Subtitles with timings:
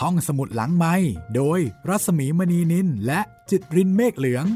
[0.00, 0.94] ห้องสมุดหลังไม้
[1.36, 3.20] โดยรัสมีมณีนินและ
[3.50, 4.46] จิตรินเมฆเหลือง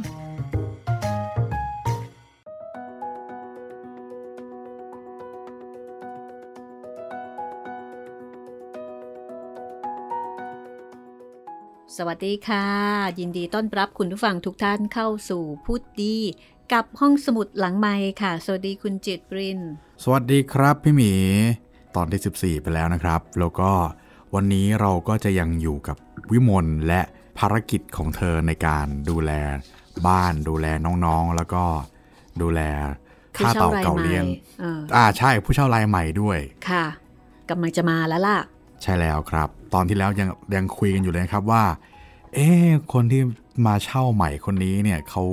[11.97, 12.67] สวัสดีค่ะ
[13.19, 16.17] ยินดีต้อนรับคุณผู้ฟังทุกท่านเข้าสู่พูดดี
[16.73, 19.61] กับห้องสมุดหลังไม้ค่ะ สวัสดีคุณจิตริน
[20.03, 21.13] สวัสดีครับพี่หมี
[21.97, 23.71] ตอนที่ 14 ไปแล้วนะครับ แล้วก็
[24.35, 25.97] วันนี้เราก็จะยังอยู่กับ
[26.33, 27.01] วิมลและ
[27.39, 29.31] ภารกิจของเธอในการดูแล
[30.07, 30.67] บ้านดูแล
[31.05, 31.65] น้องๆ แล้วก็
[32.43, 32.61] ดูแล
[33.37, 34.25] ค่าเต่าเก่าเลี้ยง
[34.61, 36.39] เอออ่าใช่ผู้เช่ารายใหม่ด้วย
[36.71, 36.85] ค่ะ
[37.51, 38.39] กำลังจะมาแล้วล่ะ
[38.83, 41.65] ใช่แล้วครับ ตอนที่แล้วยังยังคุยกันอยู่เลยนะครับว่า
[42.35, 43.23] เอ๊ะคนที่
[43.67, 45.25] มาเช่าใหม่คนนี้เนี่ยเขา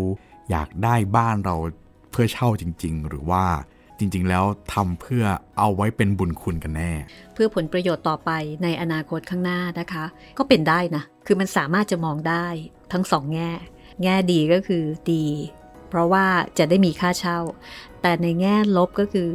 [0.52, 1.56] อยากได้บ้านเรา
[2.12, 3.44] เพื่อเช่าจริง ๆ หรือว่า
[4.04, 5.24] จริง ๆ แล้วทำเพื่อ
[5.60, 6.92] เอาไว้เป็นบุญคุณกันแน่
[7.34, 8.32] เพื่อผลประโยชน์ต่อไป
[8.64, 10.06] ในอนาคตข้างหน้านะคะ
[10.38, 12.46] ก็เป็นได้นะ คือมันสามารถจะมองได้
[12.94, 13.52] ทั้งสองแง่
[14.04, 15.26] แง่ดีก็คือดี
[15.90, 16.26] เพราะว่า
[16.58, 17.40] จะได้มีค่าเช่า
[18.02, 19.30] แต่ในแง่ลบก็คือ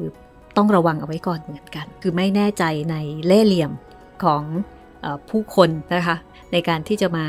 [0.56, 3.73] ต้องระวังเอาไว้ก่อนเหมือนกัน คือไม่แน่ใจในเล่ห์เหลี่ยม
[4.25, 4.43] ของ
[5.31, 6.17] ผู้คนนะคะ
[6.53, 7.27] ในการที่จะมา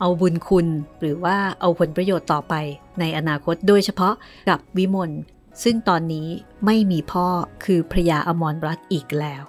[0.00, 0.66] เอาบุญคุณ
[1.00, 2.54] หรือว่าเอาผลประโยชน์ต่อไป
[3.00, 4.14] ในอนาคตโดยเฉพาะ
[4.48, 5.10] กับวิมล
[5.62, 6.28] ซึ่งตอนนี้
[6.64, 7.26] ไม่มีพ่อ
[7.64, 9.44] คือพระยาอมรรัตน์อีกแล้ว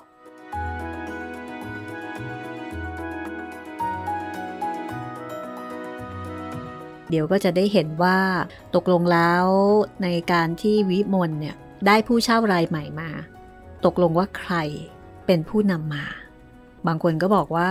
[7.09, 8.17] เดี๋ยวก็จะได้เห็นว่า
[8.75, 9.45] ตกลงแล้ว
[10.03, 11.55] ในการที่วิมลเนี่ย
[11.87, 13.09] ได้ผู้เช่ารายใหม่มา
[13.85, 14.55] ตกลงว่าใคร
[15.25, 16.05] เป็นผู้นำมา
[16.87, 17.69] บางคนก็บอกว่า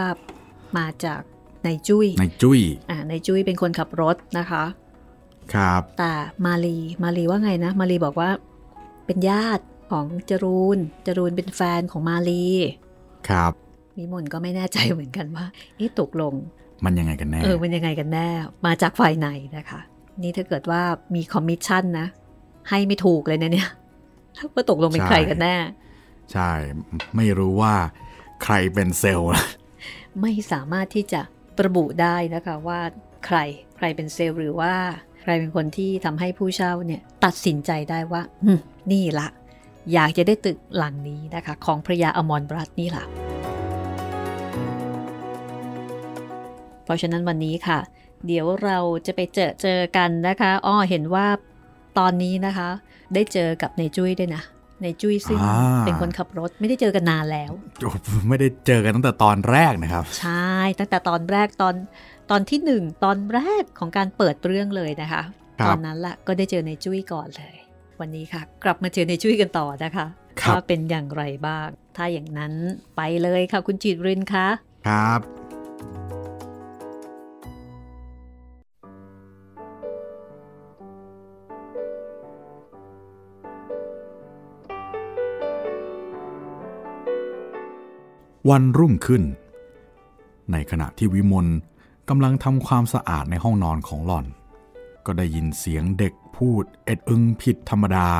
[0.78, 1.20] มาจาก
[1.66, 4.64] นายจุย้ยในจุ้ยอ่านายจุ้ยเป็นคนขับรถนะคะ
[5.55, 6.13] ครับ แต่
[6.47, 8.31] มาลีมาลีว่าไงนะ มาลีบอกว่า
[9.07, 12.47] เป็นญาติของจรูนจรูนเป็นแฟนของมาลี
[13.29, 13.53] ครับ
[13.97, 15.45] วิมลก็ไม่แน่ใจเหมือนกันว่า
[15.77, 16.35] เอ๊ะตกลง
[16.85, 18.29] มันยังไงกันแน่เออมันยังไงกันแน่
[18.67, 19.81] มาจากฝ่ายไหนนะคะ
[20.23, 20.83] นี่ถ้าเกิดว่า
[21.15, 22.06] มีคอมมิชชั่นนะ
[22.69, 23.71] ให้ไม่ถูกเลยนะเนี่ย
[24.55, 25.56] ว่าตกลงเป็นใครกันแน่
[26.33, 26.51] ใช่
[27.17, 27.75] ไม่รู้ว่า
[28.45, 29.47] ใครเป็นเซลล์นะ
[30.21, 31.21] ไม่สามารถที่จะ
[31.65, 32.81] ระบุได้นะคะว่า
[33.27, 33.39] ใคร
[33.77, 34.75] ใครเป็นเซลล์หรือว่า
[35.28, 39.28] ใครเป็นคนที่ทำให้ผู้เช่าเนี่ยตัดสินใจได้ว่าอืมนี่ละ
[39.93, 43.05] อยากจะได้ตึกหลังนี้นะคะ ของพระยาอมรบรัตน์นี่ล่ะ
[46.84, 47.78] เพราะฉะนั้นวันนี้ค่ะ
[48.27, 51.27] เดี๋ยวเราจะไปเจอเจอกันนะคะอ้อเห็นว่า
[51.99, 52.69] ตอนนี้นะคะ
[53.15, 54.43] ได้เจอกับในจุ้ยด้วยนะ
[54.83, 57.53] ในจุ้ยซึ่งอ่าเป็นคนขับรถไม่ได้เจอกันนานแล้ว
[57.83, 57.91] โอ้
[58.28, 61.75] ไม่ได้เจอกันตั้งแต่ตอนแรกนะครับ ใช่ ตั้งแต่ตอนแรกตอน
[62.31, 65.22] ตอนที่หนึ่งตอนแรกของการเปิดเรื่องเลยนะคะ
[65.61, 67.56] ครับตอนนั้นละก็ได้เจอในจุ้ยก่อนเลย
[68.00, 70.06] วันนี้ค่ะ กลับมาเจอในจุ้ยกันต่อนะคะ
[70.41, 71.66] ครับว่าเป็นอย่างไรบ้าง
[71.97, 72.55] ถ้าอย่างนั้น
[72.97, 74.47] ไปเลยค่ะ คุณจิตรินคะ
[74.89, 75.21] ครับ
[88.50, 89.22] วันรุ่งขึ้น
[90.53, 91.47] ในขณะที่วิมล
[92.09, 94.27] กำลังทำความสะอาดในห้องนอนของหล่อน
[95.07, 98.11] ก็ได้ยินเสียงเด็กพูดเอ็ดอึงผิดธรรมดา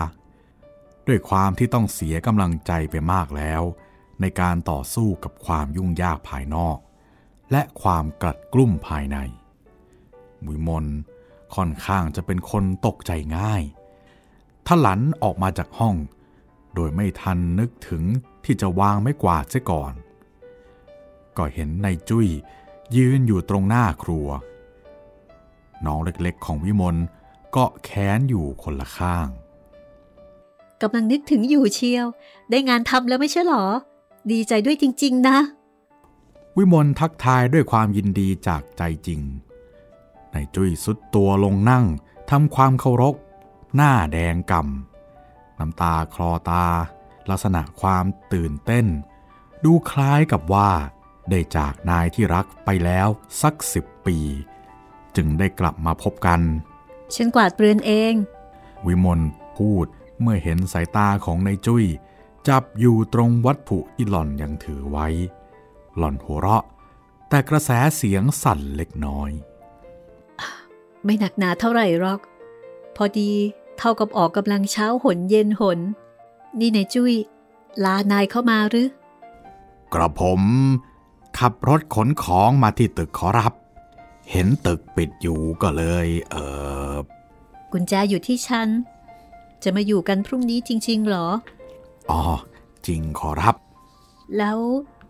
[1.07, 3.63] ด้วยความที่ต้องเสียกำลังใจไปมากแล้ว
[4.21, 6.79] ในการต่อสู้กับความยุ่งยากภายนอก
[7.53, 9.17] และความกลัดกลุ้มภายใน
[10.47, 10.87] วิมล
[11.55, 13.63] ค่อนข้างจะเป็นคนตกใจง่าย
[14.67, 15.95] ทหลันออกมาจากห้อง
[16.75, 18.03] โดยไม่ทันนึกถึง
[18.45, 19.93] ที่จะวางไม้กวาดเสียก่อน
[21.37, 22.29] ก็เห็นนายจุ้ย
[22.97, 24.29] ยืนอยู่ตรงหน้าครัว
[25.87, 26.97] น้องเล็กๆ ของวิมล
[27.57, 29.29] ก็แค้นอยู่คนละข้าง
[30.83, 32.07] กำลังนึกถึงอยู่เชียว
[32.51, 33.65] ได้งานทำแล้วไม่ใช่หรอ
[34.33, 35.39] ดีใจด้วยจริง ๆ นะ
[36.57, 39.21] วิมลทักทายด้วยความยินดีจากใจจริง
[40.33, 41.85] นายจุ้ยสุดตัวลงนั่ง
[42.31, 43.15] ทำความเคารพ
[43.77, 46.67] หน้าแดงกำน้ำตาคลอตา
[47.31, 48.87] ลักษณะความตื่นเต้น
[49.65, 50.71] ดูคล้ายกับว่า
[51.31, 53.09] ได้จากนายที่รักไปแล้ว
[53.43, 54.19] สักสิบปี
[55.17, 56.41] จึงได้กลับมาพบกัน
[57.15, 58.15] ฉันกวาดเปลือนเอง
[58.87, 59.21] วิมล
[59.57, 59.87] พูด
[60.21, 61.85] เมื่อเห็นสายตาของนายจุ้ย
[62.49, 65.09] จับอยู่ตรงวัตถุที่หล่อนยังถือไว้
[65.97, 66.65] หล่อนหัวเราะ
[67.29, 69.31] แต่กระแสเสียงสั่นเล็กน้อย
[71.05, 72.21] ไม่หนักหนาเท่าไหร่หรอก
[72.97, 73.31] พอดี
[73.79, 75.79] เท่ากับออกกำลังเช้าหนเย็นหน
[76.59, 77.15] นี่นายจุ้ย
[77.85, 78.89] ลานายเข้ามาหรือ
[79.93, 80.43] กระผม
[81.39, 83.53] ขับรถขนของมาที่ตึกขอรับ
[84.31, 86.37] เห็นตึกปิดอยู่ก็เลย เอ
[86.93, 86.97] อ
[87.73, 88.69] กุญแจอยู่ที่ฉัน
[89.63, 91.27] จะมาอยู่กันพรุ่งนี้จริงๆเหรอ
[92.11, 92.23] อ๋อ
[92.87, 93.57] จริงขอรับ
[94.39, 94.59] แล้ว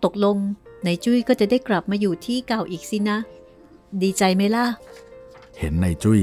[0.05, 0.37] ตกลง
[0.85, 3.19] ในจุ้ยก็จะได้กลับมาอยู่ที่เก่าอีกสินะ
[4.03, 4.67] ดีใจไหมล่ะ
[5.59, 6.21] เห็นในจุ้ย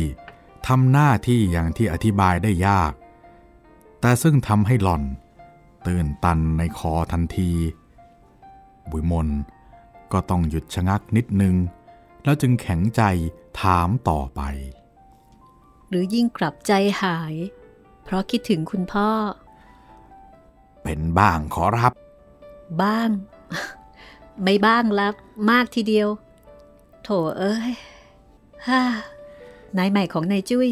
[0.68, 2.94] ทำหน้าที่อย่างที่อธิบายได้ยาก
[4.02, 5.04] แต่ซึ่งทำให้หล่อน
[5.88, 7.52] ตื่นตันในคอทันที
[8.90, 9.28] บุยมน
[10.12, 11.56] ก็ต้องหยุดชะงักนิดนึง
[12.24, 13.02] แล้วจึงแข็งใจ
[13.62, 14.42] ถามต่อไป
[15.90, 17.34] หรือยิ่งกลับใจหาย
[18.04, 19.10] เพราะคิดถึงคุณพ่อ
[20.84, 21.92] เป็นบ้างขอรับ
[22.82, 23.10] บ้าง
[24.44, 25.08] ไม่บ้างละ
[25.50, 26.08] มากทีเดียว
[27.04, 27.72] โถเอ้ย
[28.68, 28.82] ฮ่า
[29.78, 30.70] นายใหม่ของนายจุ้ย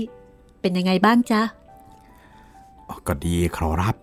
[0.61, 1.41] เป็นยังไงบ้างจ๊ะ
[3.07, 3.95] ก็ดีขอรับ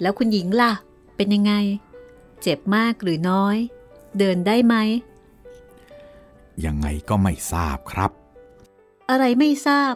[0.00, 0.72] แล้วคุณหญิงล่ะ
[1.16, 1.52] เป็นยังไง
[2.42, 3.56] เจ็บมากหรือน้อย
[4.18, 4.74] เดินได้ไหม
[6.64, 8.10] ยังไงก็ไม่ทราบครับ
[9.10, 9.94] อะไรไม่ทราบ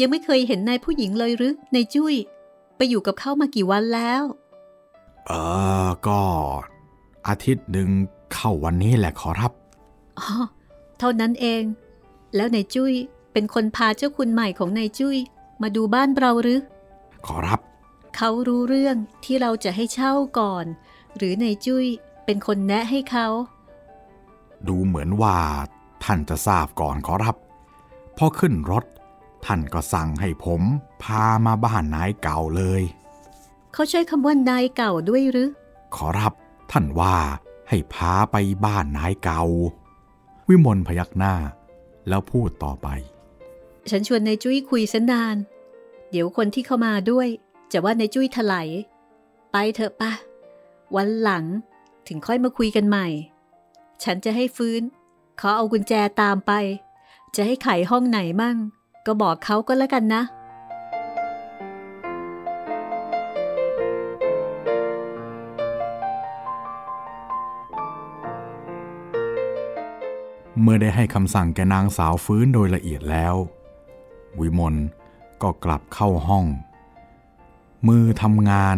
[0.00, 2.14] ยังไม่เคยเห็นนายผู้หญิงเลยหรือในายจุ้ย
[2.76, 4.22] ไปอยู่กับเขามากี่วันแล้ว
[5.26, 5.32] เอ
[5.86, 6.20] อ ก็
[7.28, 7.88] อาทิตย์หนึ่ง
[8.32, 9.52] เข้าวันนี้แหละขอรับ
[10.18, 10.28] อ๋อ
[10.98, 11.62] เท่านั้นเอง
[12.36, 12.94] แล้วนายจุ้ย
[13.32, 15.16] เป็นคนพาเจ้าคุณใหม่ของนายจุ้ย
[15.62, 16.60] มาดูบ้านเราหรือ
[17.26, 17.60] ขอรับ
[18.16, 20.66] เขารู้เรื่องที่เราจะให้เช่าก่อน
[21.16, 21.86] หรือนายจุ้ย
[22.24, 23.26] เป็นคนแนะให้เขา
[24.68, 25.36] ดูเหมือนว่า
[26.04, 27.36] ท่านจะทราบก่อนขอรับ
[28.16, 28.84] พอขึ้นรถ
[29.46, 30.62] ท่านก็สั่งให้ผม
[31.02, 32.82] พามาบ้านนายเก่าเลย
[33.72, 35.50] เขาใช้คำว่านายเก่าด้วยหรือ
[35.94, 36.32] ขอรับ
[36.72, 37.16] ท่านว่า
[37.68, 39.42] ให้พาไปบ้านนายเก่า
[40.48, 41.34] วิมลพยักหน้า
[42.08, 42.88] แล้วพูดต่อไป
[43.90, 45.36] ฉันชวนนายจุ้ยคุยสนาน
[46.10, 47.28] เดี๋ยวคนที่เข้ามาด้วย
[47.72, 48.68] จะว่านายจุ้ยถลาย
[49.52, 50.12] ไปเถอะปะ
[50.96, 51.44] วันหลัง
[52.08, 53.06] ถึงค่อยมาคุยกันใหม่
[54.04, 54.82] ฉันจะให้ฟื้น
[55.40, 56.52] ขอเอากุญแจตามไป
[57.36, 58.56] จะให้ไขห้องไหนมั่ง
[59.06, 60.22] ก็บอกเขาก็แล้วกันนะ
[70.60, 73.34] เมื่อได้ให้คำสั่งแกนางสาวฟื้นโดยละเอียดแล้ว
[74.40, 74.74] วิมล
[75.42, 76.44] ก็กลับเข้าห้อง
[77.88, 78.76] มือทำงาน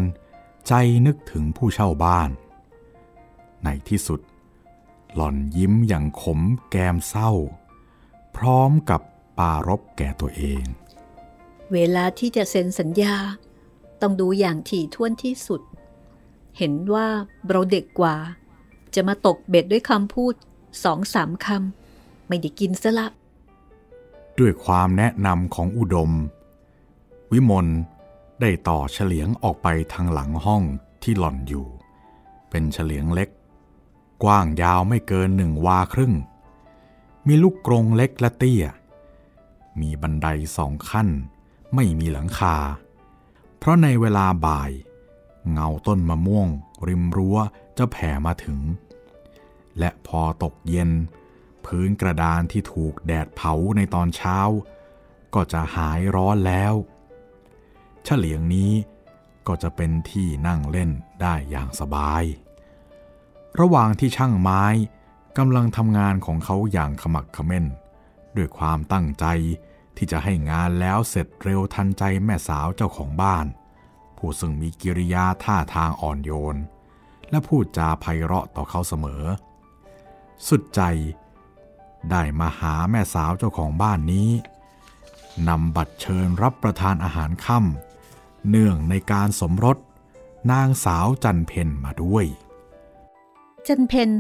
[0.69, 0.73] ใจ
[1.06, 2.31] นึกถึงผู้เช่าบ้าน
[3.66, 4.20] ในที่สุด
[5.14, 6.40] หล่อนยิ้มอย่างขม
[6.70, 7.30] แกมเศร้า
[8.36, 9.00] พร้อมกับ
[9.38, 10.64] ปารบแก่ตัวเอง
[11.72, 13.16] เวลาที่จะเซ็นสัญญา
[14.00, 15.62] ต้องดูอย่างถี่ถ้วนที่สุด
[16.58, 17.06] เห็นว่า
[17.46, 18.16] เราเด็กกว่า
[18.94, 20.34] จะมาตกเบ็ดด้วยคำพูด
[20.84, 23.08] สองสามคำไม่ได้กินซะละ
[24.38, 26.10] ด้วยความแนะนำของอุดม
[27.32, 27.66] วิมล
[28.40, 30.62] ได้ต่อเฉลียงออกไปทางหลังห้อง
[31.02, 31.66] ที่หล่อนอยู่
[32.50, 33.28] เป็นเฉลียงเล็ก
[34.22, 36.14] กว้างยาวไม่เกินหนึ่งวาครึ่ง
[37.26, 38.64] มีลูกกรงเล็กและเตี้ย
[39.80, 41.08] มีบันไดสองขั้น
[41.74, 42.56] ไม่มีหลังคา
[43.58, 44.70] เพราะในเวลาบ่าย
[45.52, 46.48] เงาต้นมะม่วง
[46.88, 47.38] ริมรั้ว
[47.78, 48.58] จะแผ่มาถึง
[49.78, 50.90] และพอตกเย็น
[51.64, 54.38] พื้นกระดานที่ถูกแดดเผาในตอนเช้า
[55.34, 56.74] ก็จะหายร้อนแล้ว
[58.04, 58.72] เฉลียงนี้
[59.46, 60.90] ก็จะเป็นที่นั่งเล่น
[61.22, 62.24] ได้อย่างสบาย
[63.60, 64.64] ระหว่างที่ช่างไม้
[65.38, 67.66] กำลังทำงานของเขาอย่างขมักขม้น
[68.36, 69.26] ด้วยความตั้งใจ
[69.96, 73.46] ที่จะให้งานแล้วเสร็จเร็วทันใจแม่สาวเจ้าของบ้าน
[74.16, 76.56] ผู้ซึ่งมีกิริยาท่าทางอ่อนโยน
[77.30, 79.22] และพูดจาไพเราะต่อเขาเสมอ
[80.48, 80.80] สุดใจ
[82.10, 84.30] ได้มาหาแม่สาวเจ้าของบ้านนี้
[85.48, 89.76] นำบัตรเชิญรับประทานอาหารค่ำเนื่องในการสมรส
[90.50, 92.26] นางสาวจันเพนมาด้วย
[93.68, 94.11] จันเพน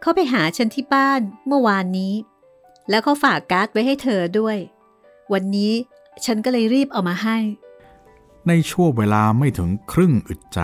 [0.00, 2.14] เขาไปหาฉันที่บ้านเมื่อวานนี้
[2.90, 4.56] แล้วเขาฝากการ์ดไว้ให้เธอด้วย
[5.32, 5.72] วันนี้
[6.24, 7.38] ฉันก็เลยรีบเอามาให้
[8.48, 10.60] ในช่วงเวลาไม่ถึงครึ่งอึดใจ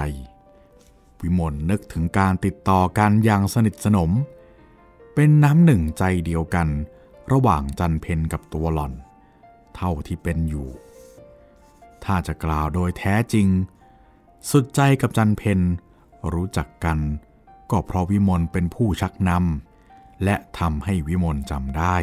[1.20, 4.11] วิมลนึกถึงการติดต่อกันอย่างสนิทสนม
[5.14, 6.68] เป็นน้ำหนึ่งใจเดียวกัน
[7.32, 8.92] ระหว่างจันเพนกับตัวหล่อน
[9.75, 10.68] เท่าที่เป็นอยู่
[12.04, 13.49] ถ้าจะกล่าวโดยแท้จริง
[14.50, 15.61] สุดใจกับจันเพน
[16.32, 16.99] รู้จักกัน
[17.72, 21.96] ก็เพราะวิมลเป็นผู้ชักนำและทำให้วิมลจำได้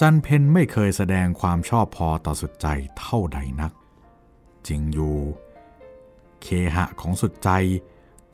[0.00, 2.66] จันเพนไม่เคยแสดงความชอบพอต่อสุดใจ
[2.98, 3.72] เท่าใดนัก
[4.66, 5.16] จริงอยู่
[6.42, 7.50] เคหะของสุดใจ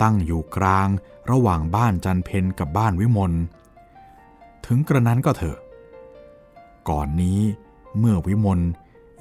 [0.02, 0.88] ตั้งอยู่กลาง
[1.30, 3.32] ระหว่างบ้านจันเพนกับบ้านวิมล
[4.66, 5.58] ถึงกระนั้นก็เถอะ
[6.88, 7.40] ก่อนนี้
[7.98, 8.60] เมื่อวิมล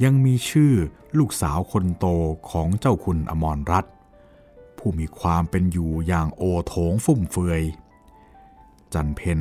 [0.04, 0.74] ยังมีชื่อ
[1.18, 2.06] ลูกสาวคนโต
[2.52, 3.94] ของเจ้าคุณอมรรัตน์
[4.84, 7.62] ผู้มีความเป็นอยู่อย่างโอโถงฟุ่มเฟือย
[8.94, 9.40] จันเพน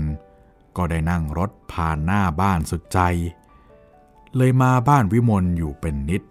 [0.77, 3.01] ก็ได้นั่งรถผ่านหน้าบ้านสุดใจ
[4.37, 6.23] เลยมาบ้านวิมลอยู่เป็นนิด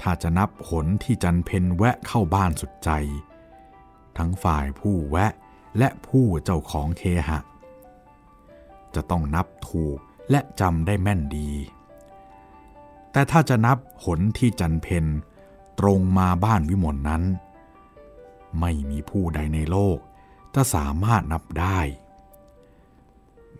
[0.00, 2.90] ถ้าจะนับผลที่จันเพนแวะเข้าบ้านสุดใจ
[4.18, 5.32] ทั้งฝ่ายผู้แวะ
[5.78, 7.38] และผู้เจ้าของเคหะ
[8.94, 9.98] จะต้องนับถูก
[10.30, 11.50] และจำได้แม่นดี
[13.12, 15.06] แต่ถ้าจะนับหนที่จันเพน
[15.78, 17.22] ตรงมาบ้านวิมลนนั้น
[18.60, 19.98] ไม่มีผู้ใดในโลก
[20.54, 21.78] จะสามารถนับได้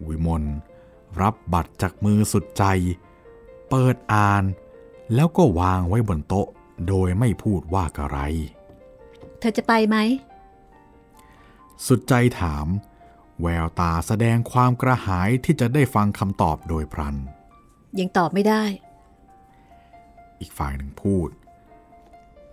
[0.06, 0.42] วิมล
[1.20, 2.64] รับบัตรจากมือสุดใจ
[3.70, 4.42] เปิดอ่าน
[5.14, 6.48] แล้วก็วางไว้บนโต๊ะ
[6.88, 8.18] โดยไม่พูดว่าอะไร
[9.38, 9.96] เธอจะไปไหม
[11.86, 12.66] สุดใจถาม
[13.40, 17.16] แววตาแสดงความกระหายที่จะได้ฟังคำตอบโดยพลัน
[17.98, 18.62] ยังตอบไม่ได้
[20.40, 21.28] อีกฝ่ายหนึ่งพูด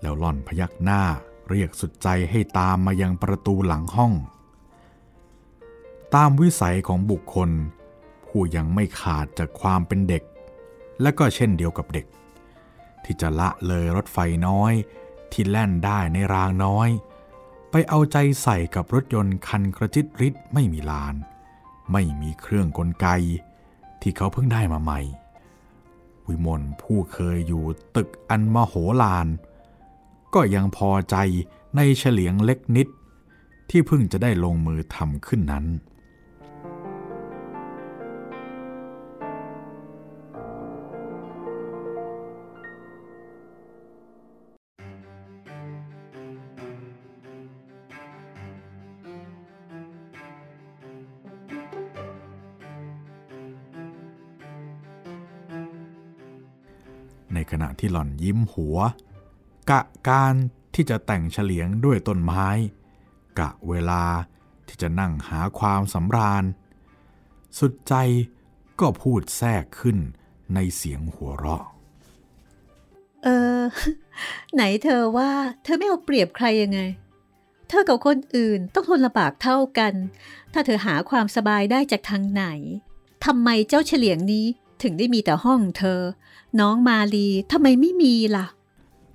[0.06, 1.02] แล้วหล่อนพยักหน้า
[1.50, 4.14] เรียกสุดใจให้ตามมายังประตูหลังห้อง
[6.16, 7.50] ตามวิสัยของบุคคล
[8.26, 10.24] ผู้ยังไม่ขาดจากความเป็นเด็ก
[11.02, 12.06] และก็เช่นเดียวกับเด็ก
[13.04, 14.74] ที่จะละเลยรถไฟน้อย
[15.32, 16.90] ที่แล่นได้ในรางน้อย
[17.72, 21.16] ไปเอาใจใส่กับรถยนต์คันกระจิตริดไม่มีลาน
[21.92, 23.08] ไม่มีเครื่องกลไก
[24.02, 25.02] ที่เขาเพิ่งได้มาใหม่
[26.28, 27.64] วิมลผู้เคยอยู่
[27.96, 29.28] ตึกอันมโหฬาร
[30.36, 31.16] ก็ยังพอใจ
[31.76, 32.88] ในเฉลียงเล็กนิด
[33.70, 35.66] ที่เพิ่งจะได้ลงมือทำขึ้นนั้น
[57.34, 58.78] ในขณะที่หล่อนยิ้มหัว
[59.70, 60.34] กะการ
[60.76, 62.48] ที่จะแต่งเฉลียงด้วยต้นไม้
[63.40, 64.04] กะเวลา
[64.68, 66.44] ที่จะนั่งหาความสำราญ
[67.60, 67.94] สุดใจ
[68.80, 69.98] ก็พูดแทรกขึ้น
[70.54, 71.66] ในเสียงหัวเราะ
[73.24, 73.28] เอ
[73.60, 73.62] อ
[74.54, 75.32] ไหนเธอว่า
[75.64, 76.80] เธอไม่เอาเปรียบใครยังไง
[77.70, 79.94] เธอกับคนอื่นต้องทนลำบากเท่ากัน
[80.54, 82.46] ถ้าเธอหาความสบายได้จากทางไหน
[83.26, 84.46] ทำไมเจ้าเฉลียงนี้
[84.82, 86.02] ถึงได้มีแต่ห้องเธอ
[86.60, 88.46] น้องมาลีทำไมไม่มีล่ะ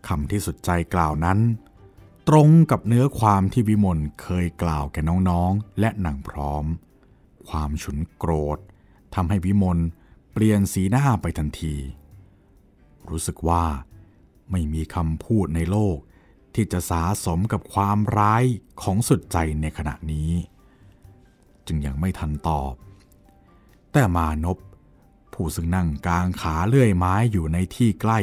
[0.08, 1.38] คำที่สุดใจกล่าวนั้น
[2.28, 6.64] ตรงกับเนื้อความที่วิมลเคยกล่าวแก่น้องๆ และหนังพร้อม
[7.48, 8.58] ความฉุนโกรธ
[9.14, 9.78] ทำให้วิมล
[10.32, 11.74] เปลี่ยนสีหน้าไปทันที
[13.08, 13.64] รู้สึกว่า
[14.50, 15.98] ไม่มีคำพูดในโลก
[16.54, 18.44] ที่จะสาสมกับความร้าย
[18.82, 20.30] ของสุดใจในขณะนี้
[21.66, 22.74] จึงยังไม่ทันตอบ
[23.92, 24.58] แต่มานพ
[25.32, 28.20] ผู้ซึ่งนั่งกลางขาเลื่อยไม้อยู่ในที่ใกล้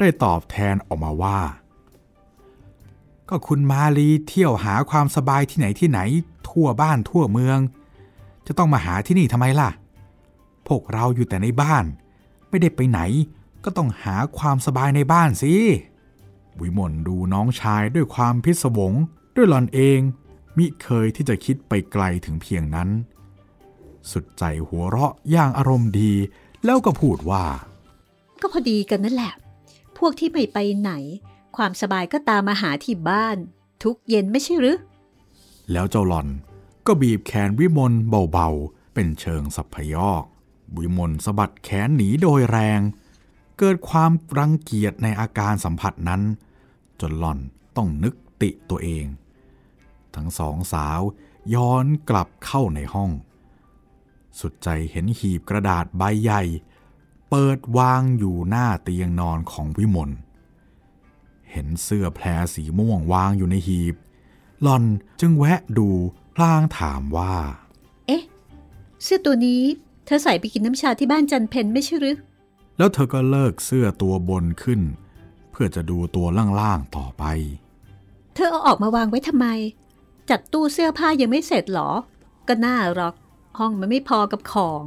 [0.00, 1.40] ได้ตอบแทนออกมาว่า
[3.28, 6.00] ก็คุณมาลีเที่ยวหาความสบายที่ไหนที่ไหน
[6.48, 7.58] ทั่วบ้านทั่วเมือง
[8.46, 9.70] จะต้องมาหาที่นี่ทำไมล่ะ
[10.66, 11.84] พวกเราอยู่แต่ในบ้าน
[12.48, 13.00] ไม่ได้ไปไหน
[13.64, 15.54] ก็ต้องหาความสบายในบ้านสิ
[16.60, 18.92] วิมลดูน้องชายด้วยความพิศวง
[19.36, 20.00] ด้วยหลอนเอง
[20.56, 22.88] มิเคยที่จะคิดไปไกลถึงเพียงนั้น
[24.10, 26.12] สุดใจหัวเราะอย่างอารมณ์ดี
[26.64, 27.44] แล้วก็พูดว่า
[28.40, 29.32] ก็พอดีกันนั่นแหละ
[30.00, 30.92] พวกที่ไม่ไปไหน
[31.56, 33.36] ความสบายก็ตามมาหาที่บ้าน
[33.82, 34.78] ทุกเย็นไม่ใช่หรือ
[35.72, 36.28] แล้วเจ้าหลอน
[36.86, 37.92] ก็บีบแขนวิมล
[38.32, 40.24] เบาๆ เป็นเชิงสัพพยอก
[40.78, 42.80] วิมลสะบัดแขนหนีโดยแรง
[43.58, 46.22] เกิดความรังเกียจในอาการสัมผัสนั้น
[47.00, 47.38] จนหล่อน
[47.76, 49.04] ต้องนึกติตัวเอง
[50.14, 51.00] ทั้งสองสาว
[51.54, 53.10] ย้อนกลับเข้าในห้อง
[54.40, 56.42] สุดใจเห็นหีบกระดาษใบใหญ่
[57.30, 60.10] เปิดวางอยู่หน้าเตียงนอนของวิมล
[61.50, 63.94] เห็นเสื้อแพรสีม่วงวางอยู่ในหีบ
[64.62, 64.84] หลอน
[65.20, 65.88] จึงแวะดู
[66.36, 67.34] พลางถามว่า
[68.06, 68.22] เอ๊ะ
[69.02, 69.62] เสื้อตัวนี้
[70.04, 72.18] เธอใส่ไปกินน้ำชาที่บ้านจันเพนไม่ใช่หรือ
[72.78, 74.80] แล้วเธอก็เลิกเสื้อตัวบนขึ้น
[75.50, 76.26] เพื่อจะดูตัว
[76.60, 77.24] ล่างๆต่อไป
[78.34, 79.46] เธอเอาออกมาวางไว้ทำไม
[80.30, 81.90] จัดตู้เสื้อผ้ายังไม่เสร็จหรอ
[82.48, 83.14] ก็น่าหรอก
[83.58, 84.84] ห้องมันไม่พอกับของ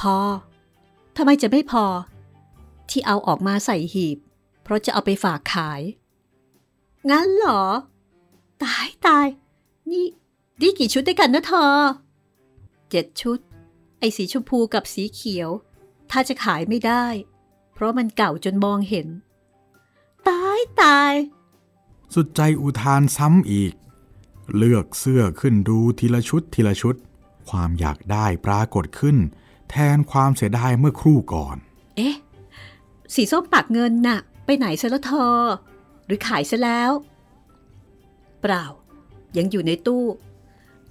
[0.00, 0.16] พอ
[1.20, 1.84] ทำไมจะไม่พอ
[2.90, 4.18] ที่เอาออกมาใส่หีบ
[4.62, 5.80] เพราะจะเอาไปฝากขาย
[7.10, 7.64] งั้นเหรอ
[8.64, 9.26] ตายตาย
[9.90, 10.06] นี่
[10.60, 11.76] นี่กี่ชุดด้วยกันนะเธอ
[12.90, 13.38] เจ็ดชุด
[13.98, 15.50] ไอ้สีชมพูกับสีเขียว
[16.10, 17.06] ถ้าจะขายไม่ได้
[17.74, 19.08] เพราะมันเก่าจนมองเห็น
[20.28, 21.12] ตายตาย
[22.14, 23.72] สุดใจอุทานซ้ำอีก
[24.56, 26.94] เลือกเสื้อขึ้นดูทีละชุดทีละชุด
[27.48, 29.16] ความอยากได้ปรากฏขึ้น
[29.70, 31.56] แทนความเสียดายเมื่อครู่ก่อน
[31.96, 32.16] เอ๊ะ
[33.14, 35.38] สีส้มปากเงินน่ะ ไปไหนซะแล้วเธอ
[36.06, 36.90] หรือขายซะแล้ว
[38.40, 38.64] เปล่า
[39.36, 40.04] ยังอยู่ในตู้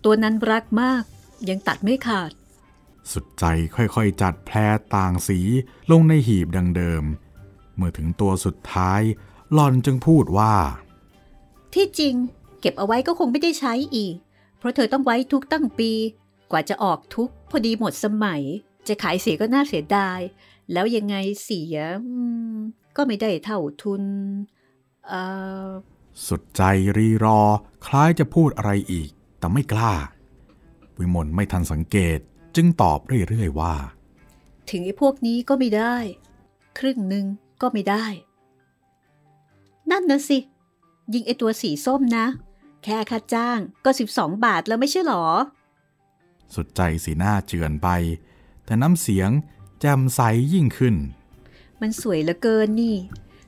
[0.03, 1.03] ตัวนั้นรักมาก
[1.49, 2.31] ยังตัดไม่ขาด
[3.11, 4.57] สุดใจค่อยๆ จัดแพร
[4.95, 5.39] ต่างสี
[5.91, 7.03] ลงในหีบดังเดิม
[7.75, 9.01] เมื่อถึงตัวสุดท้าย
[9.53, 10.55] หลอนจึงพูดว่า
[11.73, 12.15] ที่จริง
[12.61, 14.15] เก็บเอาไว้ก็คงไม่ได้ใช้อีก
[14.57, 15.91] เพราะเธอต้องไว้ทุกตั้งปี
[16.51, 18.43] กว่าจะออกทุกพอดีหมดสมัย
[18.89, 20.19] จะขายเสียก็น่าเสียดาย
[20.71, 21.75] แล้วยังไงเสีย
[22.95, 24.03] ก็ไม่ได้เท่าทุน
[25.07, 25.21] เอ่
[25.65, 25.67] อ
[26.27, 26.61] สุดใจ
[26.97, 27.39] รีรอ
[27.85, 29.93] คล้ายจะพูดอะไรอีก แต่ไม่กล้า
[30.99, 32.19] วิมลไม่ทันสังเกต
[32.55, 33.75] จึงตอบเรื่อยๆว่า
[34.69, 35.95] ถึงไอ้พวกนี้ก็ไม่ได้
[36.79, 37.25] ครึ่งหนึ่ง
[37.61, 38.05] ก็ไม่ได้
[39.91, 40.39] นั่นนะสิ
[41.13, 42.25] ยิงไอตัวสีส้มนะ
[42.83, 45.25] แค่ค่าจ้างก็ 12 บาทแล้วไม่ใช่หรอ
[46.55, 47.87] สุดใจสีหน้าเจือนไป
[48.67, 49.29] แต่น้ำเสียง
[49.81, 50.21] แจ่มใส
[50.53, 50.95] ยิ่งขึ้น
[51.81, 52.95] มันสวยเหลือเกินนี่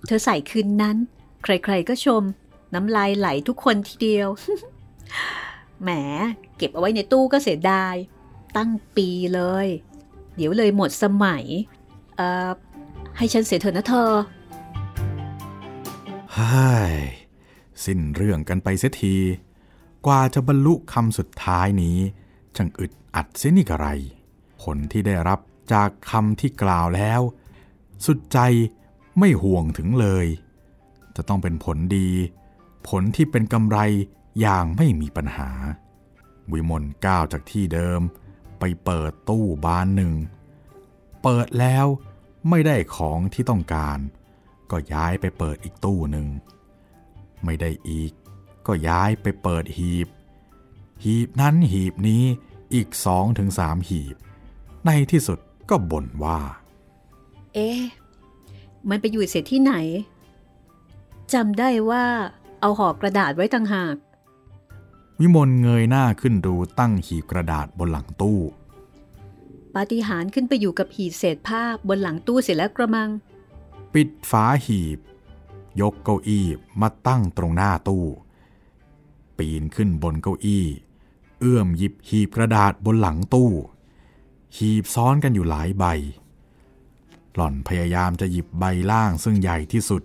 [0.05, 0.97] เธอใส่คืนนั้น
[1.43, 2.23] ใครๆก็ชม
[2.73, 4.29] น้ำลายไหลทุกคนทีเดียว
[5.81, 5.89] แหม
[6.57, 7.95] เก็บเอาไว้ในตู้ก็เสียดาย
[8.57, 9.67] ตั้งปีเลย
[10.35, 11.45] เดี๋ยวเลยหมดสมัย
[12.15, 12.49] เอ่อ
[13.17, 14.11] ให้ฉันเสียเถอะนะเธอ
[16.35, 16.95] ฮ้ย
[17.83, 19.15] สิ้นเรื่องกันไปเสียที
[20.05, 21.97] กว่าจะบรรลุคำสุดท้ายนี้
[22.55, 23.88] ช่างอึดอัดเสียนี่กระไร
[24.62, 25.39] ผลที่ได้รับ
[25.74, 27.22] จากคำที่กล่าวแล้ว
[28.06, 28.39] สุดใจ
[29.20, 30.25] ไม่ห่วงถึงเลย
[31.16, 32.10] จะต้องเป็นผลดี
[32.88, 33.78] ผลที่เป็นกำไร
[34.42, 35.50] อย่างไม่มีปัญหา
[36.51, 38.01] วิมลก้าวจากที่เดิม
[38.60, 40.13] ไปเปิดตู้บานหนึ่ง
[41.24, 41.86] เปิดแล้ว
[42.50, 44.00] ไม่ได้ของที่ต้องการ
[44.72, 46.28] ก็ย้ายไปเปิดอีกตู้หนึ่ง
[47.46, 48.12] ไม่ได้อีก
[48.68, 50.08] ก็ย้ายไปเปิดหีบ
[51.04, 52.24] หีบนั้นหีบนี้
[52.74, 54.16] อีกสองถึงสามหีบ
[54.86, 56.39] ในที่สุดก็บ่นว่า
[57.53, 57.81] เอ๊ะ
[58.89, 59.74] มันไปอยู่เสียที่ไหน
[61.33, 62.05] จำได้ว่า
[62.62, 63.95] เอาห่อกระดาษไว้ต่างหาก
[65.19, 68.39] วิมลเงยหน้าขึ้นดูตั้งหีบกระดาษบนหลังตู้
[69.75, 73.09] ปาฏิหาริย์ขึ้นไปอยู่กับหีบเศษผ้าบนหลังตู้เสร็จแล้วกระมัง
[73.93, 75.00] ปิดฝาหีบ
[75.81, 76.45] ยกเก้าอี้
[76.81, 78.05] มาตั้งตรงหน้าตู้
[79.38, 80.65] ปีนขึ้นบนเก้าอี้
[81.39, 83.51] เอื้อมหยิบหีบกระดาษบนหลังตู้
[84.57, 85.85] หีบซ้อนกันอยู่หลายใบ
[87.35, 90.01] หล่อนพยายามจะหยิบใบล่างซึ่งใหญ่ที่สุด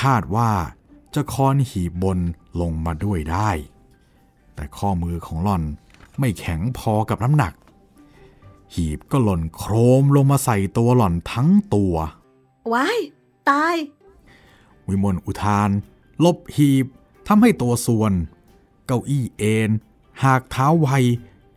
[0.00, 0.50] คาดว่า
[1.14, 2.18] จะค้อนหีบบน
[2.60, 3.50] ลงมาด้วยได้
[4.54, 5.62] แต่ข้อมือของหล่อน
[6.18, 7.54] ไม่แข็งพอกับน้ำหนัก
[8.74, 11.94] หีบก็หล่นโครมลงมาใส่ตัวหล่อนทั้งตัว
[12.72, 12.98] ว้าย
[13.48, 13.76] ตาย
[14.88, 15.70] วิมลอุทาน
[16.24, 16.86] ลบหีบ
[17.26, 18.12] ทำให้ตัวส่วน
[18.86, 19.70] เก้าอี้เอน
[20.24, 20.88] หากเท้าไว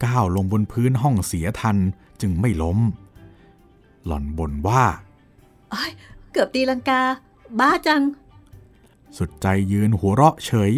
[0.03, 1.77] ก้าวลงบนพื้นห้องเสียทัน
[2.21, 2.79] จึงไม่ล้ม
[4.05, 4.83] หล่อนบ่นว่า
[6.31, 7.01] เกือบตีลังกา
[7.59, 8.03] บ้าจัง
[9.17, 10.73] สุดใจยืนหัวเราะเฉย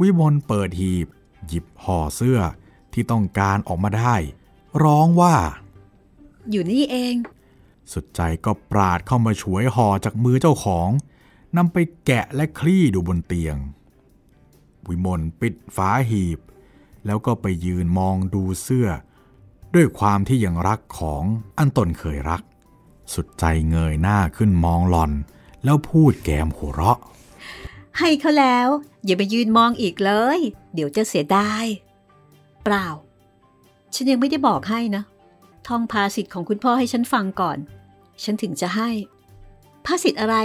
[0.00, 1.06] วิมลเปิดหีบ
[1.46, 2.40] หยิบห่อเสื้อ
[2.92, 4.14] ที่ต้องการออกมาได้
[4.82, 5.36] ร้องว่า
[6.50, 7.14] อยู่นี่เอง
[7.92, 10.88] สุดใจก็ปราดเข้ามาช่วยห่อจากมือเจ้าของ
[11.56, 13.56] นำไปแกะและคลี่ดูบนเตียง
[14.88, 16.38] วิมลปิดฝาหีบ
[17.06, 18.88] แล้วก็ไปยืนมองดูเสื้อ
[19.74, 21.24] ด้วยความที่ยังรักของ
[21.58, 22.42] อันตนเคยรัก
[23.14, 25.12] สุดใจเงยหน้าขึ้นมองหลอน
[25.64, 26.98] แล้วพูดแกมหัวเราะ
[27.98, 28.68] ให้เขาแล้ว
[29.04, 30.38] อย่าไปยืนมองอีกเลย
[30.74, 31.64] เดี๋ยวจะเสียดาย
[32.64, 32.86] เปล่า
[33.94, 35.02] ฉันยังไม่ได้บอกให้นะ
[35.66, 37.58] ท่องภาษิตของคุณพ่อให้ฉันฟังก่อน
[38.22, 38.90] ฉันถึงจะให้
[39.84, 40.36] ภาษิตอะไร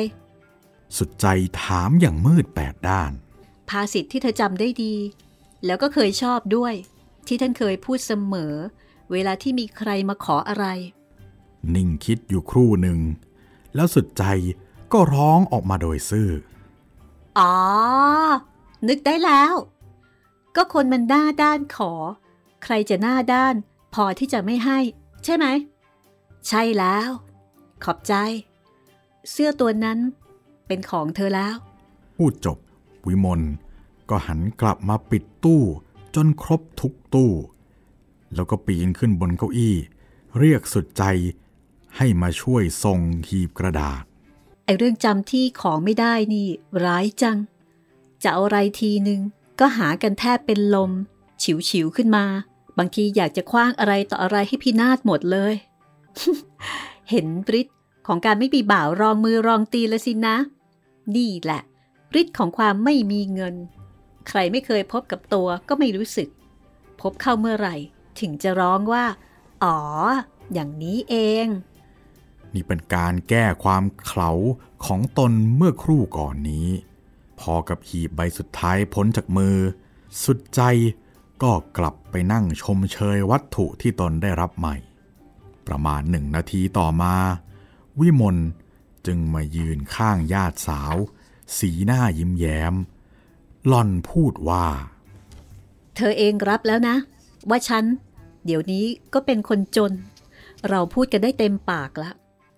[0.98, 1.26] สุดใจ
[1.62, 3.12] ถามอย่างมืดแปดด้าน
[3.70, 4.94] ภาษิตที่เธอจำได้ดี
[5.66, 6.74] แล้วก็เคยชอบด้วย
[7.28, 8.56] ที่ท่านเคยพูดเสมอ
[9.12, 10.66] เวลาที่มีใครมาขออะไร
[11.76, 13.00] นิ่งคิดอยู่ครู่หนึ่ง
[13.76, 14.24] แล้วสุดใจ
[14.94, 16.30] ก็ร้องออกมาโดยซื่อ
[17.40, 17.56] อ๋อ
[18.88, 19.54] นึกได้แล้ว
[20.56, 21.94] ก็คนมันหน้าด้านขอ
[22.64, 23.56] ใครจะหน้าด้าน
[23.94, 24.80] พอที่จะไม่ให้
[25.24, 25.46] ใช่ไหม
[26.48, 27.10] ใช่แล้ว
[27.84, 28.14] ขอบใจ
[29.32, 30.00] เสื้อตัวนั้น
[30.68, 31.56] เป็นของเธอแล้ว
[32.18, 32.58] พูดจบ
[33.08, 33.42] วิมล
[34.12, 35.62] ก็หันกลับมาปิดตู้
[36.16, 37.32] จนครบทุกตู้
[38.36, 39.76] แล้วก็ปีนขึ้นบนเก้าอี้
[40.40, 41.04] เรียกสุดใจ
[41.98, 44.04] ให้มาช่วยส่งหีบกระดาษ
[44.66, 46.48] ไอเรื่องจำที่ของไม่ได้นี่
[46.86, 47.38] ร้ายจัง
[48.24, 49.20] จะเอาอะไรทีนึง
[49.60, 50.92] ก็หากันแทบเป็นลม
[51.44, 52.26] ฉิวฉิวขึ้นมา
[52.78, 55.54] บางทีอยากจะคว้างอะไรต่ออะไรให้พินาศหมดเลย
[57.10, 57.28] เห็น
[57.60, 60.36] ฤทธิ์ของการไม่มีบ่าวรองมือรองตีละสินะ
[61.16, 61.62] นี่แหละ
[62.20, 63.56] ฤทธิ์ของความไม่มีเงิน
[64.28, 66.30] ใครไม่เคยพบกับตัวก็ไม่รู้สึก
[67.02, 67.76] พบเข้าเมื่อไหร่
[68.20, 69.06] ถึงจะร้องว่า
[69.64, 69.80] อ๋อ
[70.54, 71.48] อย่างนี้เอง
[72.54, 74.32] นี่เป็นการแก้ความเขลา
[74.86, 76.68] ของตนเมื่อครู่ก่อนนี้
[77.40, 79.58] พอกับหีบใบสุดท้ายพ้นจากมือ
[80.24, 80.62] สุดใจ
[81.44, 84.76] ก็กลับไปนั่งชมเชยวัตถุที่ตนได้รับใหม่
[85.68, 87.16] ประมาณหนึ่งนาทีต่อมา
[88.00, 88.38] วิมล
[89.06, 90.96] จึงมายืนข้างญาติสาว
[91.58, 92.74] สีหน้ายิ้มแย้ม
[93.68, 94.66] หล่อนพูดว่า
[95.96, 96.96] เธอเองรับแล้วนะ
[97.50, 97.86] ว่าฉัน
[98.46, 99.94] เดี๋ยวนี้ก็เป็นคนจน
[100.70, 102.12] เราพูดกันได้เต็มปากละ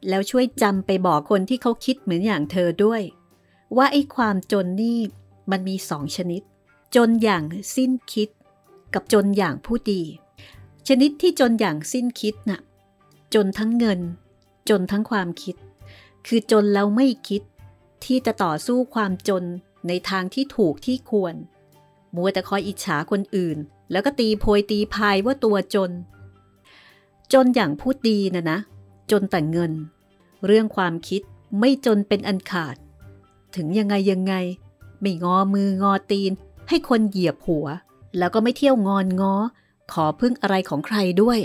[0.09, 3.01] แล้วช่วยจำไปบอกคนที่เขาคิดเหมือนอย่างเธอด้วย
[3.77, 4.99] ว่าไอ้ความจนนี่
[5.51, 6.41] มันมีสองชนิด
[6.95, 7.43] จนอย่าง
[7.75, 8.29] สิ้นคิด
[8.93, 10.01] กับจนอย่างผู้ดี
[10.87, 12.59] ชนิดที่จนอย่างสิ้นคิดน่ะ
[13.33, 13.99] จนทั้งเงิน
[14.69, 15.55] จนทั้งความคิด
[16.27, 17.41] คือจนแล้วไม่คิด
[18.05, 19.43] ที่จะต่อสู้ความจน
[19.87, 21.35] ในทางที่ถูกที่ควร
[22.15, 23.57] มัวแต่คอยอิจฉาคนอื่น
[23.91, 25.91] แล้วก็ตีโพยตีพายว่าตัวจน
[27.33, 28.59] จนอย่างพูดดีนะนะ
[29.11, 29.71] จนแต่เงิน
[30.45, 31.21] เรื่องความคิด
[31.59, 32.75] ไม่จนเป็นอันขาด
[33.55, 34.33] ถึงยังไงยังไง
[35.01, 36.31] ไม่งอมืองอตีน
[36.69, 37.67] ให้คนเหยียบหัว
[38.17, 39.35] แล้วก็ไม่เที่ยวงอนงอ
[39.93, 41.39] ขอพึ่งอะไรของใครด้วย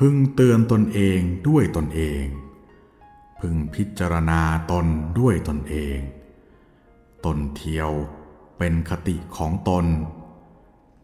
[0.00, 2.24] พึงเตือนตนเองด้วยตนเอง
[3.40, 4.86] พึงพิจารณาตน
[5.18, 5.98] ด้วยตนเอง
[7.24, 7.90] ตนเทียว
[8.58, 9.86] เป็นคติของตน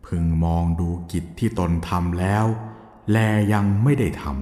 [0.06, 2.46] พึงมองดูกิจที่ตนทำแล้ว
[3.10, 3.16] แล
[3.52, 4.34] ยังไม่ได้ทำ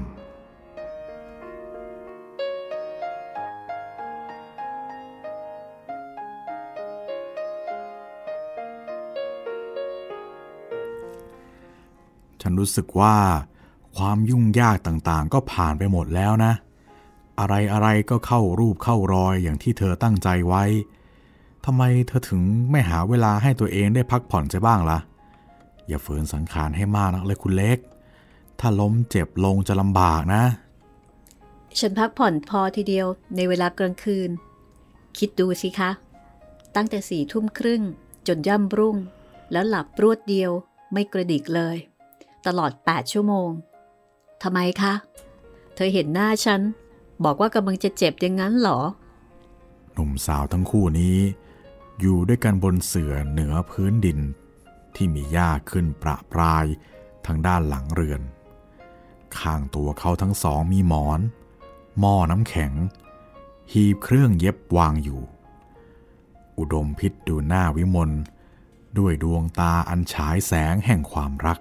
[12.41, 13.17] ฉันรู้สึกว่า
[14.01, 16.53] ความยุ่งยากต่างๆ ก็ผ่านไปหมดแล้วนะ
[17.41, 20.65] อะไรอะไรก็เข้ารูปเข้ารอยอย่างที่เธอตั้งใจไว้
[21.65, 24.99] ทำไมเธอถึงไม่หาเวลาให้ตัวเองได้พักผ่อนจะบ้างละ่ะ
[25.89, 27.79] อย่าฝืนสังขารให้มากนักเลยคุณเล็ก
[28.61, 30.45] ถ้าล้มเจ็บลงจะลำบากนะ
[31.79, 34.31] ฉันพักผ่อนพอทีเดียวในเวลากลางคืน
[35.19, 35.91] คิดดูสิคะ
[36.77, 37.83] ตั้งแต่สี่ทุ่มครึ่ง
[38.27, 38.97] จนย่ำรุ่ง
[39.53, 40.51] แล้วหลับรวดเดียว
[40.93, 41.77] ไม่กระดิกเลย
[42.47, 43.51] ตลอด 8 ชั่วโมง
[44.43, 44.93] ทำไมคะ
[45.75, 46.61] เธอเห็นหน้าฉัน
[47.25, 48.81] บอกว่ากำลังจะเจ็บอย่างนั้นเหรอ
[49.93, 51.19] หนุ่มสาวทั้งคู่นี้
[52.01, 54.19] อยู่ด้วยกันบนเสื่อเหนือพื้นดิน
[54.95, 56.67] ที่มีหญ้าขึ้นประปราย
[57.27, 58.21] ทางด้านหลังเรือน
[59.39, 61.21] ข้างตัวเขาทั้งสองมีหมอน
[62.01, 62.73] หม้อน้ำแข็ง
[63.73, 65.21] หีบเครื่องเย็บวางอยู่
[66.59, 68.11] อุดมพิษดูหน้าวิมล
[68.99, 71.59] ด้วยดวงตาอันฉายแสงแห่งความรัก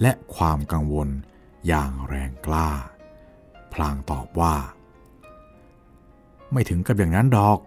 [0.00, 1.08] และความกังวล
[1.66, 2.70] อย่างแรงกล้า
[3.72, 4.54] พลางตอบว่า
[6.52, 7.58] ไม่ถึงกับอย่างนั้นดอก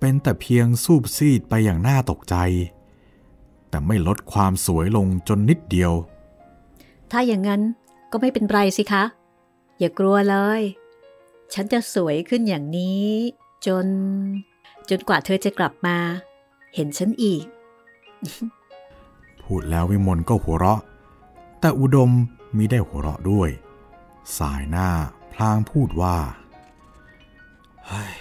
[0.00, 2.36] เป็นแต่เพียงสูบซีดไปอย่างน่าตกใจ
[3.68, 5.92] แต่ไม่ลดความสวยลงจนนิดเดียว
[7.10, 7.62] ถ้าอย่างนั้น
[8.10, 9.04] ก็ไม่เป็นไรสิคะ
[9.78, 10.62] อย่ากลัวเลย
[11.54, 13.08] ฉันจะสวยขึ้นอย่างนี้
[13.66, 13.86] จน
[14.90, 15.96] จนกว่าเธอจะกลับมา
[16.74, 17.44] เห็นฉันอีก
[19.42, 20.80] พูดแล้ววิมลก็หัวเราะ
[21.60, 22.10] แต่อุดม
[22.56, 23.50] มิได้หัวเราะด้วย
[24.38, 24.88] สายหน้า
[25.32, 26.16] พลางพูดว่า
[27.86, 28.12] เฮ้ย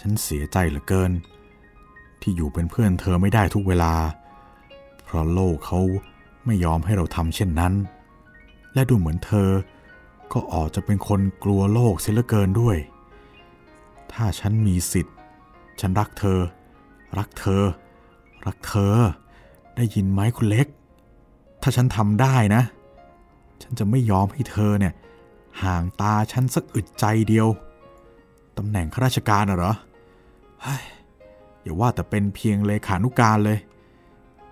[0.00, 1.12] ฉันเสียใจเหลือเกิน
[2.20, 3.94] ที่อยู่เป็นเพื่อนเธอไม่ได้ทุกเวลา
[5.04, 5.80] เพราะโลกเขา
[6.46, 7.74] ไม่ยอมให้เราทำเช่นนั้น
[8.74, 9.50] และดูเหมือนเธอ
[10.32, 12.76] ก็ออกจะเป็นคนกลัวโลกเสียเหลือเกินด้วย
[14.12, 15.16] ถ้าฉันมีสิทธิ์
[15.80, 16.40] ฉันรักเธอ
[17.18, 17.64] รักเธอ
[18.46, 18.94] รักเธอ
[19.76, 20.66] ได้ยินไหมคุณเล็ก
[21.62, 22.62] ถ้าฉันทำได้นะ
[23.62, 24.94] ฉันจะไม่ยอมให้เธอเนี่ย
[25.62, 27.48] ห่างตาฉันสักอึดใจเดียว
[28.56, 29.74] ตำแหน่งข้าราชการน่ะเหรอ
[30.62, 30.82] เฮ้ย
[31.62, 33.58] อย่าว่าแต่เป็นเพียงเลขานุการเลย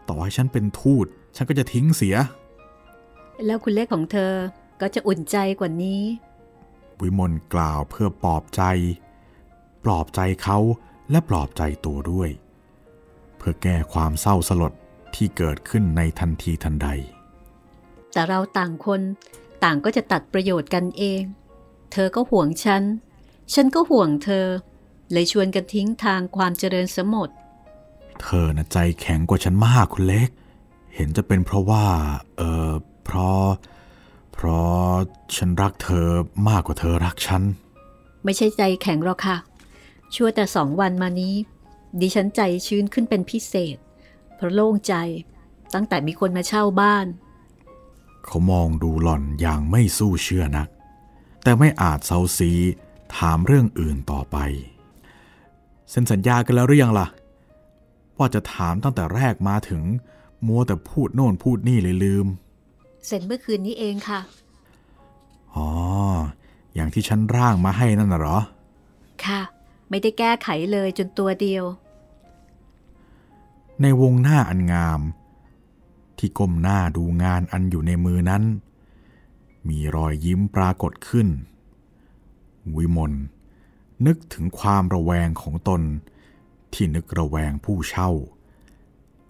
[0.09, 2.16] ต่อให้ฉันเป็นทูต ฉันก็จะทิ้งเสีย
[3.47, 4.33] แล้วคุณเล็กของเธอ
[4.81, 6.03] ก็จะอุ่นใจกว่านี้
[7.01, 8.62] วิมลกล่าวเพื่อปลอบใจ
[9.85, 10.59] ปลอบใจเขา
[11.11, 12.31] และปลอบใจตัวด้วย
[13.37, 14.73] เพื่อแก้ความเศร้าสลด
[15.14, 16.88] ที่เกิดขึ้นในทันทีทันใด
[18.12, 19.01] แต่เราต่างคน
[19.64, 21.23] ต่างก็จะตัดประโยชน์กันเอง
[21.92, 22.83] เธอก็ห่วงฉัน
[23.55, 24.47] ฉันก็ห่วงเธอ
[25.12, 27.29] เลยชวนกันทิ้งทางความเจริญสมด
[28.23, 30.31] เธอนะใจแข็งกว่าฉันมากคุณเล็ก
[30.94, 31.85] เห็นจะเป็นเพราะว่า
[32.37, 32.71] เออ
[33.05, 33.44] เพราะ
[34.33, 34.79] เพราะ
[35.37, 36.07] ฉันรักเธอ
[36.49, 37.42] มากกว่าเธอรักฉัน
[38.25, 39.37] ไม่ใช่ใจแข็งหรอกค่ะ
[40.14, 41.35] ชั่วแต่สองวันมานี้
[42.01, 43.77] ดิฉันใจชื้นขึ้นเป็นพิเศษ
[44.35, 44.94] เพราะโล่งใจ
[45.75, 47.07] ตั้งแต่มีคนมาเช่าบ้าน
[48.28, 50.68] เขามองดูหล่อนอย่างไม่สู้เชื่อนัก
[51.42, 52.52] แต่ไม่อาจเซาซี
[53.16, 54.36] ถามเรื่องอื่นต่อไป
[55.90, 57.06] เซ็นสัญญากันแล้วหรือยังล่ะ
[58.18, 59.82] ว่าจะถามตั้งแต่แรกมาถึง
[60.46, 62.26] มัวแต่พูดโน่นพูดนี่เลยลืม
[63.06, 64.20] เสร็จเมื่อคืนนี้เองค่ะ
[65.54, 65.68] อ๋อ
[66.74, 68.38] อย่างที่ฉันร่างมาให้นั่นน่ะเหรอ
[69.24, 69.40] ค่ะ
[69.88, 71.64] ไม่ได้แก้ไขเลยจนตัวเดียว
[73.82, 75.00] ในวงหน้าอันงาม
[76.18, 78.42] ที่ก้มหน้าดูงานอันอยู่ในมือนั้น
[79.68, 81.28] มีรอยยิ้มปรากฏขึ้น
[82.76, 83.12] วิมล
[84.07, 85.83] นึกถึงความระแวงของตน
[86.72, 88.11] ที่นึกระแวงผู้เช่า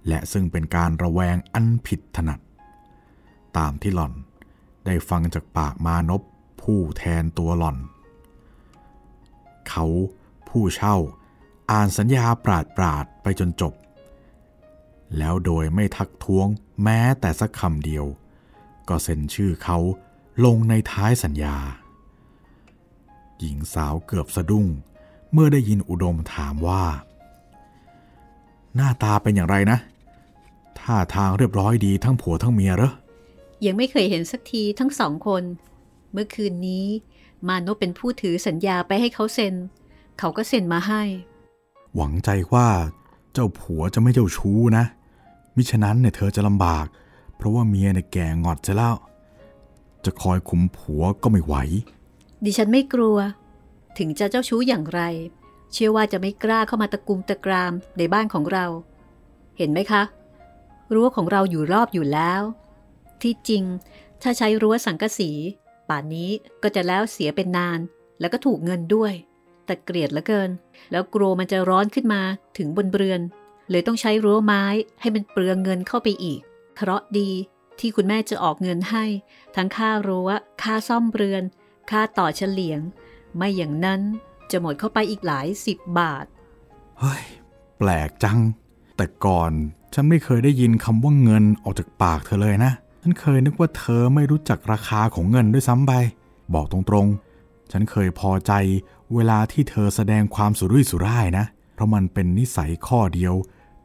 [0.09, 2.41] และซึ่งเป็นการระแวงอันผิดถนัด
[3.57, 4.13] ตามที่หล่อน
[4.87, 6.23] ได้ฟังจากปากมานพ
[6.63, 7.77] ผู้แทนตัวหล่อน
[9.69, 9.87] เขา
[10.49, 10.97] ผู้เช่า
[11.71, 13.73] อ่านสัญญาปราดปราดไปจนจบ
[15.19, 16.47] แล้วโดยไม่ทักท้วง
[16.83, 18.05] แม้แต่สักคำเดียว
[18.89, 19.79] ก็เซ็นชื่อเขา
[20.45, 21.57] ลงในท้ายสัญญา
[23.39, 24.67] หญิงสาวเกือบสะดุ้ง
[25.33, 26.85] เมื่อได้ยินอุดมถามว่า
[28.75, 29.79] หน้าตาเป็นอย่างไรนะ
[30.81, 32.93] ท่าทางเรียบร้อยดีทั้งผัวทั้งเมียเหรอ
[33.67, 35.43] ยังไม่เคยเห็นสักทีทั้งสองคน
[36.13, 36.87] เมื่อคืนนี้
[37.49, 39.55] มานพเป็นผู้ถือสัญญาไปให้เขาเซ็น
[40.19, 41.03] เขาก็เซ็นมาให้
[41.95, 42.69] หวังใจว่า
[43.33, 44.85] เจ้าผัวจะไม่เจ้าชู้นะ
[45.59, 46.87] มิฉะนั้นเนี่ยเธอจะลำบาก
[47.37, 48.95] เพราะว่าเมียเนี่ยแก่งอดจะแล้ว
[50.05, 51.55] จะคอยคุมผัวก็ไม่ไหว
[52.45, 53.17] ดิฉันไม่กลัว
[53.99, 55.01] ถึงจะเจ้าชู้อย่างไร
[55.73, 58.67] เชื่อว่าจะไม่กล้าเข้ามาตะกุมตะกรามในบ้านของเรา
[59.59, 60.03] เห็นไหมคะ
[60.95, 62.43] รั้วของเราอยู่รอบอยู่แล้ว
[63.23, 63.65] ที่จริง
[64.23, 65.31] ถ้าใช้รั้วสังกะสี
[65.89, 66.31] ป่านนี้
[66.63, 67.79] ก็จะแล้วเสียเป็นนาน
[68.21, 69.13] แล้วก็ถูกเงินด้วย
[69.67, 70.51] แต่เกลียดเหลือเกิน
[70.91, 72.23] แล้วกลัวมันจะร้อนขึ้นมา
[72.59, 73.21] ถึงบนเรือน
[73.71, 74.65] เลยต้องใช้รั้วไม้
[75.01, 76.41] ให้มันเปลืองเงินเข้าไปอีก
[76.77, 77.31] เคราะดี
[77.79, 79.05] ที่คุณแม่จะออกเงินให้
[79.57, 80.29] ทั้งค่ารั้ว
[80.63, 81.43] ค่าซ่อมเรือน
[81.91, 82.81] ค่าต่อเฉลียง
[83.37, 84.01] ไม่อย่างนั้น
[84.51, 86.25] จะหมดเข้าไปอีกหลายสิบบาท
[86.99, 87.23] เฮ้ย
[87.79, 88.39] แปลกจัง
[88.97, 89.53] แต่ก่อน
[89.95, 95.93] ฉันไม่เคยได้ยินคำว่าเงินออกจากปากเธอเลยนะ ฉันเคยนึกว่าเธอไม่รู้จักราคาของเงินด้วยซ้ำไป
[96.55, 98.53] บอกตรงๆ ฉันเคยพอใจ
[99.15, 103.35] เวลาที่เธอแสดงความสุรุ่ยสุร่ายนะ เพราะมันเป็นนิสัยข้อเดียว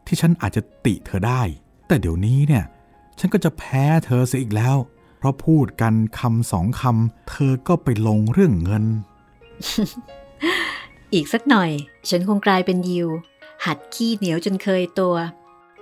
[0.08, 1.42] ที่ฉันอาจจะติเธอได้
[1.88, 2.66] แต่เดี๋ยวนี้เนี่ย
[3.20, 4.78] ฉันก็จะแพ้เธอเสียอีกแล้ว
[5.18, 8.86] เพราะพูดกันคำสองคำเธอก็ไปลงเรื่องเงิน
[11.13, 11.72] อีกสักหน่อย
[12.10, 13.08] ฉันคงกลายเป็นยิว
[13.66, 15.16] หัดขี้เหนียวจนเคยตัว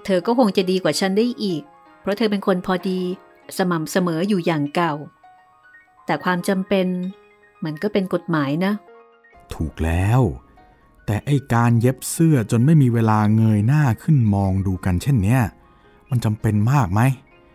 [0.06, 1.62] เธอก็คงจะดีกว่าฉันได้อีก
[2.02, 3.00] เพราะเธอเป็นคนพอดี
[3.58, 4.94] สม่ำเสมออยู่อย่างเก่า
[6.06, 6.88] แต่ความจำเป็น
[7.64, 8.74] มันก็เป็นกฎหมายนะ
[9.54, 10.22] ถูกแล้ว
[11.12, 15.42] แต่ไอการเย็บเสื้อจนไม่มีเวลาเงยหน้าขึ้นมองดูกันเช่นเนี้ย
[16.10, 17.02] มันจำเป็นมากไหม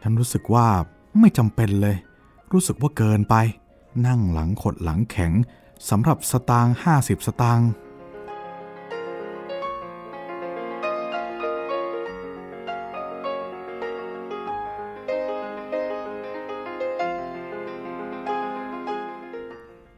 [0.03, 0.66] ฉันรู้สึกว่า
[1.21, 1.97] ไม่จำเป็นเลย
[2.53, 3.35] รู้สึกว่าเกินไป
[4.07, 5.33] นั่งหลังขดหลังแข็ง
[5.88, 7.69] สำหรับสตางค์50 สตางค์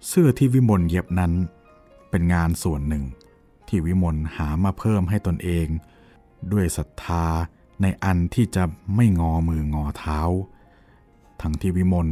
[0.08, 1.32] เสื้อที่วิมลเย็บนั้น
[2.10, 3.04] เป็นงานส่วนหนึ่ง
[3.68, 5.66] ที่วิมลหามาเพิ่มให้ตนเอง
[6.52, 7.26] ด้วยศรัทธา
[7.82, 10.20] ในอันที่จะไม่งอมืองอเท้า
[11.40, 12.08] ทั้งที่วิมล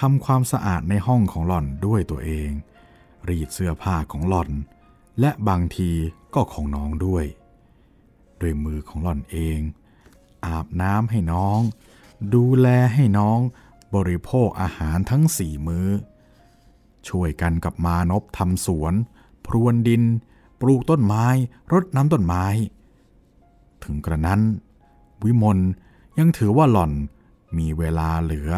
[0.00, 2.50] ทำความสะอาดในห้องของหล่อนด้วยตัวเอง
[3.28, 4.50] รีดเสื้อผ้าของหล่อน
[5.20, 5.90] และบางที
[6.34, 7.24] ก็ของน้องด้วย
[8.40, 9.58] ด้วยมือของหล่อนเอง
[10.46, 11.60] อาบน้ำให้น้อง
[12.34, 13.38] ดูแลให้น้อง
[13.94, 15.88] บริโภคอาหารทั้งสี่มื้อ
[17.08, 18.94] ช่วยกันกับมานพทำสวน
[19.46, 20.02] พรวนดิน
[20.62, 21.26] ปลูกต้นไม้
[21.72, 22.44] รดน้ำต้นไม้
[23.82, 24.40] ถึงกระนั้น
[25.24, 25.58] วิมล
[26.18, 26.92] ยังถือว่าหล่อน
[27.58, 28.50] มีเวลาเหลือ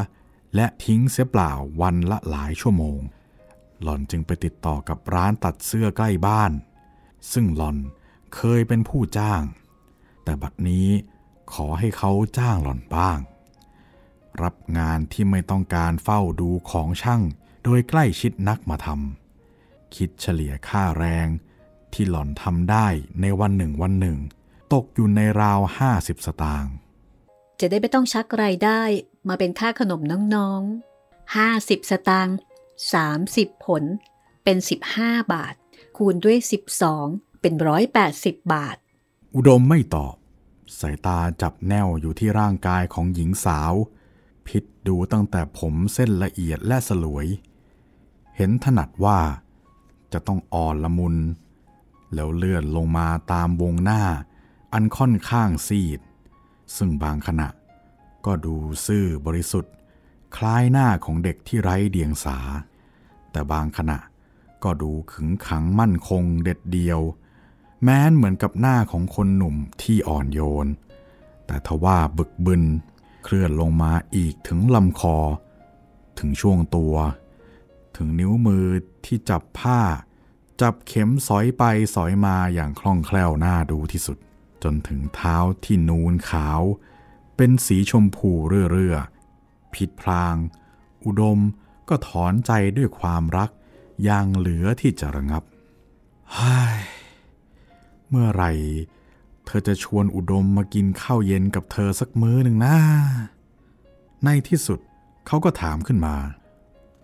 [0.55, 3.01] และทิ้งเสียเปล่าวันละหลายชั่วโมง
[3.83, 6.53] หล่อนจึงไปติดต่อกับร้านตัดเสื้อใกล้บ้าน
[7.33, 7.77] ซึ่งหล่อน
[8.35, 9.43] เคยเป็นผู้จ้าง
[10.25, 10.89] แต่บัดนี้
[11.53, 13.19] ขอให้เขาจ้างหล่อนบ้าง
[14.43, 17.23] รับงานที่ไม่ต้องการเฝ้าดูของช่าง
[17.65, 21.29] โดยใกล้ชิดนักมาทำคิดเฉลี่ยค่าแรง
[21.95, 22.87] ที่หล่อนทำได้
[23.21, 24.19] ในวันหนึ่งวันหนึ่ง
[24.73, 25.61] ตกอยู่ในราว
[25.93, 26.75] 50สตางค์
[27.61, 28.81] จะได้ไม่ต้องชักรายได้
[29.29, 30.01] มาเป็นค่าขนม
[30.35, 32.37] น้องๆ50สตางค์
[33.03, 33.83] 30ผล
[34.45, 34.57] เป็น
[34.95, 35.55] 15บาท
[35.97, 36.39] คูณด้วย
[36.91, 37.55] 12เป็น
[38.05, 38.77] 180บาท
[39.35, 40.15] อุดมไม่ตอบ
[40.81, 43.73] สายตาจับแนวอยู่ที่ร่างกายของหญิงสาว
[44.47, 47.27] พิษดูตั้งแต่ผมเส้นละเอียดและสลวย
[48.37, 49.19] เห็นถนัดว่า
[50.13, 51.17] จะต้องอ่อนละมุน
[52.15, 54.03] แล้วเลื่อนลงมาตามวงหน้า
[54.73, 56.01] อันค่อนข้างซีด
[56.77, 57.49] ซึ่งบางขณะ
[58.25, 58.55] ก็ดู
[58.87, 59.75] ซื่อบริสุทธิ์
[60.37, 62.39] คล้ายหน้าของเด็กที่ไร้เดียงสา
[63.31, 63.99] แต่บางขณะ
[64.65, 67.01] ก็ดูขึงขังมั่นคงเด็ดเดียว
[67.83, 70.67] แม้นเหมือนกับหน้าของคนหนุ่มที่อ่อนโยน
[71.47, 72.63] แต่ทว่าบึกบึน
[73.25, 75.17] เคลื่อนลงมาอีกถึงลำคอ
[76.19, 76.95] ถึงช่วงตัว
[77.97, 78.67] ถึงนิ้วมือ
[79.05, 79.81] ที่จับผ้า
[80.61, 81.63] จับเข็มสอยไป
[81.95, 84.19] สอยมาอย่างคล่องแคล่วน่าดูที่สุด
[84.63, 86.61] จนถึงเท้าที่นูนขาว
[87.37, 88.31] เป็นสีชมพู
[88.71, 90.37] เรื่อๆผิดพลาง
[91.05, 91.39] อุดม
[91.89, 93.51] ก็ถอนใจด้วยความรัก
[94.05, 95.43] อย่างเหลือที่จะระงับ
[96.33, 96.79] เฮ้ย
[98.09, 98.53] เมื่อไหร่
[99.45, 102.77] เธอจะชวนอุดมมากินข้าวเย็นกับเธอสักมื้อหนึ่งนะ
[104.25, 104.79] ในที่สุด
[105.27, 106.17] เขาก็ถามขึ้นมา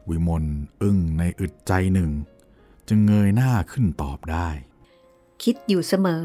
[0.08, 0.44] วิมล
[0.82, 2.10] อึ้งในอึดใจหนึ่ง
[2.92, 4.48] จึงเงยหน้าขึ้นตอบได้
[5.42, 6.24] คิดอยู่เสมอ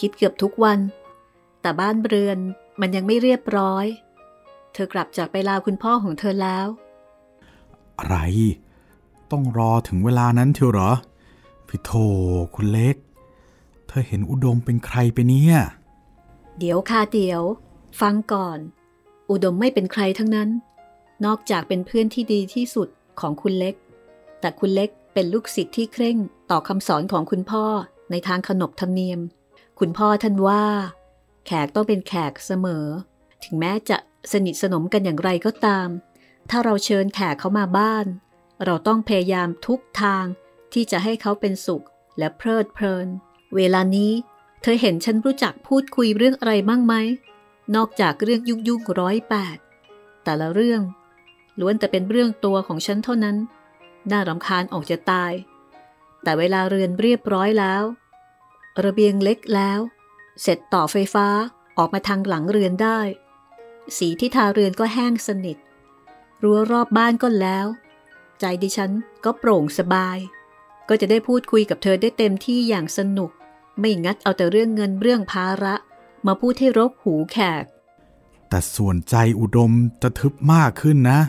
[0.00, 0.78] คิดเกือบทุกวัน
[1.60, 2.38] แต่บ้านเรือน
[2.80, 3.86] มันยังไม่เรียบร้อย
[4.72, 6.66] เธอกลับจากไปลาคุณพ่อของเธอแล้ว
[7.98, 8.16] อะไร
[9.30, 10.92] ต้องรอถึงเวลานั้นเทียวเหรอ
[11.68, 11.90] พี่โท
[12.54, 12.96] คุณเล็ก
[13.86, 15.56] เธอเห็นอุดมเป็นใครไปเนี่ย
[16.58, 17.42] เดี๋ยวค่ะเดี๋ยว
[18.00, 18.58] ฟังก่อน
[19.30, 20.48] อุดมไม่เป็นใครทั้งนั้น
[21.24, 22.88] นอกจากเป็นเพื่อนที่ดีที่สุด
[23.20, 23.74] ของคุณเล็ก
[24.40, 26.18] แต่คุณเล็ก เป็นลูกศิษย์ที่เคร่ง
[26.50, 27.64] ต่อคำสอนของคุณพ่อ
[28.10, 29.20] ในทางขนบธรรมเนียม
[29.80, 30.64] คุณพ่อท่านว่า
[31.46, 32.86] แขกต้องเป็นแขกเสมอ
[33.44, 33.98] ถึงแม้จะ
[34.32, 35.88] สนิทสนมกันอย่างไรก็ตาม
[36.50, 38.06] ถ้าเราเชิญแขกเขามาบ้าน
[38.64, 40.24] เราต้องพยายามทุกทาง
[40.72, 41.84] ที่จะให้เขาเป็นสุข
[42.18, 43.06] และเพลิดเพลิน
[43.56, 44.12] เวลานี้
[44.62, 46.94] เธอเห็นฉันรู้จักพูดคุยเรื่องอะไรบ้างไหม
[47.74, 49.56] นอกจากเรื่องยุ่งยุ่งร้อยแปด
[50.24, 50.82] แต่ละเรื่อง
[51.60, 53.36] ล้วนแต่เป็นเรื่องตัวของฉันเท่านั้น
[54.10, 55.32] น่ารำคาญออกจะตาย
[56.22, 57.82] แต่เวลาเรือนเรียบร้อยแล้ว
[58.84, 59.80] ระเบียงเล็กแล้ว
[60.42, 61.26] เสร็จต่อไฟฟ้า
[61.78, 63.00] ออกมาทางหลังเรือนได้
[63.96, 65.56] สีที่ทาเรือนก็แห้งสนิท
[66.42, 67.66] รั้วรอบบ้านก็แล้ว
[68.40, 68.90] ใจดิฉัน
[69.24, 70.18] ก็โปร่งสบาย
[70.88, 73.30] ก็จะได้พูดคุยกับเธอได้เต็มที่อย่างสนุก
[73.80, 75.74] ไม่งัดเอาแต่เรื่องเงินเรื่องภาระ
[76.26, 77.64] มาพูดให้รกหูแขก
[78.48, 81.20] แต่ส่วนใจอุดมจะทึบมากขึ้นนะ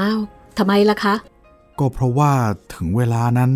[0.00, 0.20] อ้าว
[0.58, 1.14] ทำไมล่ะคะ
[1.80, 2.32] ก็เพราะว่า
[2.74, 3.52] ถึงเวลานั้น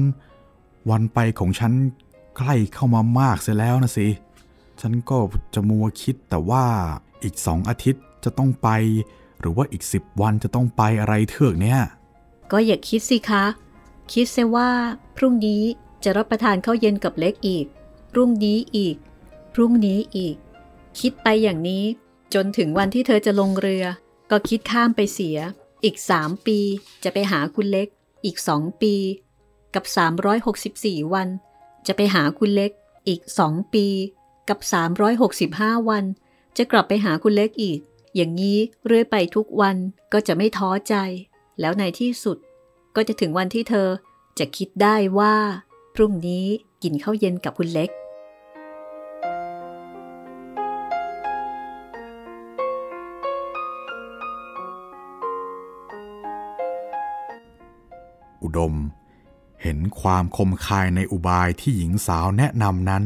[0.90, 1.72] วันไปของฉัน
[2.36, 4.08] ใกล้เข้ามามากเสียแล้วนะสิ
[4.80, 5.16] ฉันก็
[5.54, 6.64] จะมัวคิดแต่ว่า
[7.22, 8.68] อีกสองอาทิตย์จะต้องไป
[9.40, 11.80] หรือว่าอีกสิบวันจะต้องไปอะไรเถือกเนี่ย
[12.52, 13.44] ก็อย่าคิดสิคะ
[14.12, 14.70] คิดเสียว่า
[15.16, 15.62] พรุ่งนี้
[16.04, 17.66] จะรับประทานข้าวเย็นกับเล็กอีก
[18.12, 18.96] พรุ่งนี้อีก
[19.54, 20.36] พรุ่งนี้อีก
[21.00, 21.84] คิดไปอย่างนี้
[22.34, 23.84] จนถึงวันที่เธอจะลงเรือ
[24.30, 25.38] ก็คิดข้ามไปเสีย
[25.84, 26.58] อีกสามปี
[27.04, 27.88] จะไปหาคุณเล็ก
[28.24, 28.94] อีกสองปี
[29.74, 29.84] กับ
[30.48, 31.28] 364 วัน
[31.86, 32.70] จะไปหาคุณเล็ก
[33.08, 33.86] อีกสองปี
[34.48, 34.58] กับ
[35.24, 36.04] 365 วัน
[36.56, 37.80] จะกลับไปหาคุณเล็กอีก
[38.16, 39.76] อย่างนี้เรื่อยไปทุกวัน
[40.12, 40.94] ก็จะไม่ท้อใจ
[41.60, 42.38] แล้วในที่สุด
[42.96, 43.88] ก็จะถึงวันที่เธอ
[44.38, 45.34] จะคิดได้ว่า
[45.94, 46.46] พรุ่งนี้
[46.82, 47.90] กินข้าวเย็นกับคุณเล็ก
[58.58, 58.74] ดม
[59.62, 63.04] เห็นความคมคายในอุบายที่หญิงสาวแนะนำนั้น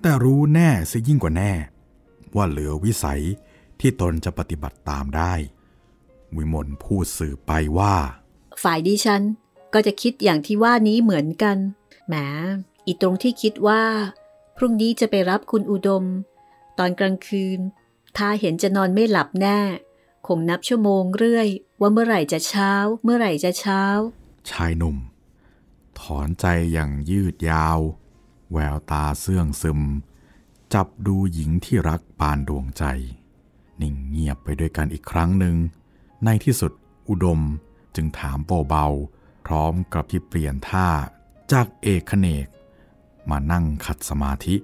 [0.00, 1.52] แต่รู้แน่ซะยิ่งกว่าแน่
[2.36, 3.22] ว่าเหลือวิสัย
[3.80, 5.32] ที่ตนจะปฏิบัติตามได้
[6.36, 7.94] วิมลพูดสื่อไปว่า
[8.62, 9.22] ฝ่ายดิฉัน
[9.74, 11.56] ก็จะคิดอย่างที่ว่านี้เหมือนกัน
[12.08, 12.14] แหม
[12.86, 13.84] อีตรงที่คิดว่า
[14.56, 16.04] พรุ่งนี้จะไปรับคุณอุดม
[16.78, 17.58] ตอนกลางคืน
[18.16, 19.60] ถ้าเห็นจะนอนไม่หลับแน่
[20.26, 21.48] คงนับชั่วโมงเรื่อย
[21.80, 22.72] ว่าเมื่อไหร่จะเช้า
[23.04, 23.82] เมื่อไหร่จะเช้า
[24.50, 24.96] ชายหนุ่ม
[26.00, 27.78] ถอนใจอย่างยืดยาว
[28.52, 29.80] แววตาเสื่องซึม
[30.74, 32.84] จับดูหญิงที่รักปานดวงใจ
[33.80, 35.56] นิ่งเงียบไปด้วยกันอีกครั้งหนึ่ง
[36.24, 36.72] ในที่สุด
[37.08, 37.40] อุดม
[37.94, 40.88] จึงถามเบาๆพร้อมกับที่เปลี่ยนท่า
[41.52, 42.46] จากเอกขเนก
[43.30, 44.56] มานั่งขัดสมาธิ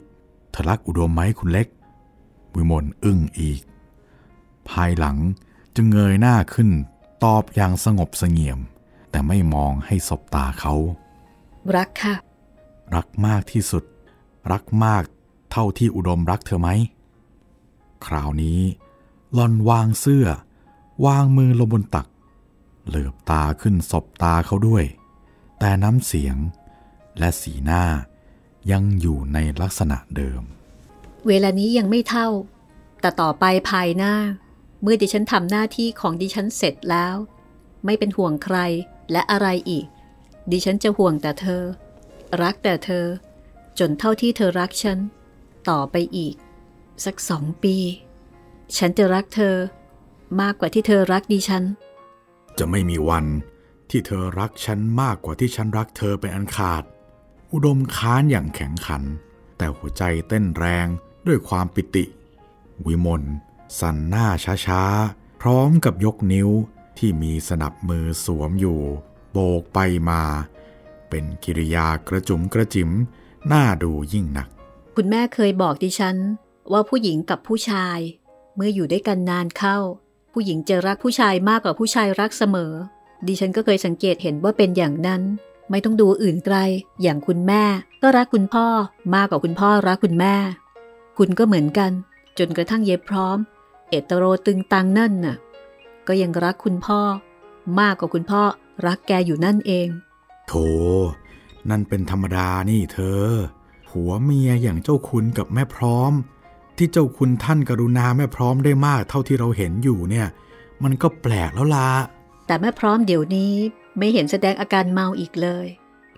[0.51, 1.69] เธอรักอุดมไหมคุณเล็ก
[2.55, 3.61] วิมลอึ้งอีก
[4.69, 5.17] ภายหลัง
[5.75, 6.71] จึงเงยหน้าขึ้น
[7.25, 8.59] ตอบอย่างสงบเสงี่ยม
[9.17, 10.75] แต่ไม่มองให้สบตาเขา
[11.77, 12.15] รักค่ะ
[12.95, 13.85] รักมากที่สุด
[14.53, 15.03] รักมาก
[15.51, 16.69] เท่าที่อุดมรักเธอไหม
[18.07, 18.61] คราวนี้
[19.35, 20.27] หลอนวางเสื้อ
[21.07, 22.07] วางมือลงบนตัก
[22.87, 24.85] เหลือบตาขึ้นสบตาเขาด้วย
[25.59, 26.37] แต่น้ำเสียง
[27.19, 27.85] และสีหน้า
[28.71, 30.43] ยังอยู่ในลักษณะเดิม
[31.27, 32.29] เวลานี้ยังไม่เท่า
[33.01, 34.15] แต่ต่อไปภายหน้า
[34.83, 37.17] เมื่อดิฉันทำหน้าที่ของดิฉันเสร็จแล้ว
[37.85, 38.59] ไม่เป็นห่วงใคร
[39.13, 39.87] และอะไรอีก
[40.51, 41.63] ดิฉันจะห่วงแต่เธอ
[42.43, 43.07] รักแต่เธอ
[43.79, 44.99] จนเท่าที่เธอรักฉัน
[45.71, 46.35] ต่อไปอีก
[47.05, 47.77] สักสองปี
[48.77, 49.57] ฉันจะรักเธอ
[50.41, 51.65] มากกว่าที่เธอรักดิฉัน
[52.59, 53.27] จะไม่มีวัน
[53.91, 56.83] ที่เธอรักฉันมากกว่าที่ฉันรักเธอเป็นอันขาด
[57.53, 59.03] อุดมค้านอย่างแข็งขัน
[59.57, 60.87] แต่หัวใจเต้นแรง
[61.27, 62.05] ด้วยความปิติ
[62.87, 63.23] วิมล
[63.81, 64.27] สันหน้า
[64.67, 66.49] ช้าๆ พร้อมกับยกนิ้ว
[66.99, 68.81] ที่มีสนับมือสวมอยู่
[69.33, 69.79] โบกไป
[70.11, 70.23] มา
[71.09, 72.91] เป็นกิริยากระจุมกระจิ๋ม
[73.53, 74.49] น่าดูยิ่งหนัก
[74.97, 76.17] คุณแม่เคยบอกดิฉัน
[76.73, 77.99] ว่าผู้หญิงกับผู้ชาย
[78.57, 79.79] เมื่ออยู่ด้วยกันนานเข้า
[80.33, 82.73] ผู้หญิงจะรักผู้ชายมากกว่าผู้ชายรักเสมอ
[83.27, 85.23] ดิฉันก็เคยสังเกตเห็นว่าเป็นอย่างนั้น
[85.71, 86.57] ไม่ต้องดูอื่นไกล
[87.03, 87.65] อย่างคุณแม่
[88.03, 88.67] ก็รักคุณพ่อ
[89.15, 90.35] มากกว่าคุณพ่อรักคุณแม่
[91.19, 91.91] คุณก็เหมือนกัน
[92.39, 93.39] จนกระทั่งเย็บพร้อม
[93.91, 95.37] เอตโรตึงตังนั่นน่ะ
[96.09, 97.01] ก็ยังรักคุณพ่อ
[97.81, 98.43] มากกว่าคุณพ่อ
[98.87, 99.89] รักแกอยู่นั่นเอง
[100.49, 100.53] โถ
[101.71, 103.25] นั่นเป็นธรรมดานี่เธอ
[103.89, 106.13] ผัวเมียอย่างเจ้าคุณกับแม่พร้อม
[106.77, 110.27] ที่เจ้าคุณท่านกรุณาแม่พร้อมได้มากเท่าที่เราเห็นอยู่เนี่ย
[110.83, 111.91] มันก็แปลกแล้วล่ะ
[112.47, 113.55] แต่แม่พร้อมเดี๋ยวนี้
[113.99, 115.67] ไม่เห็นแสดงอาการเมาอีกเลย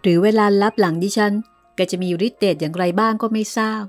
[0.02, 1.32] หรือเวลาลับหลังดิฉัน
[1.76, 3.84] แกจะมีฤทธิ์เดชอย่างไรบ้างก็ไม่ทราบ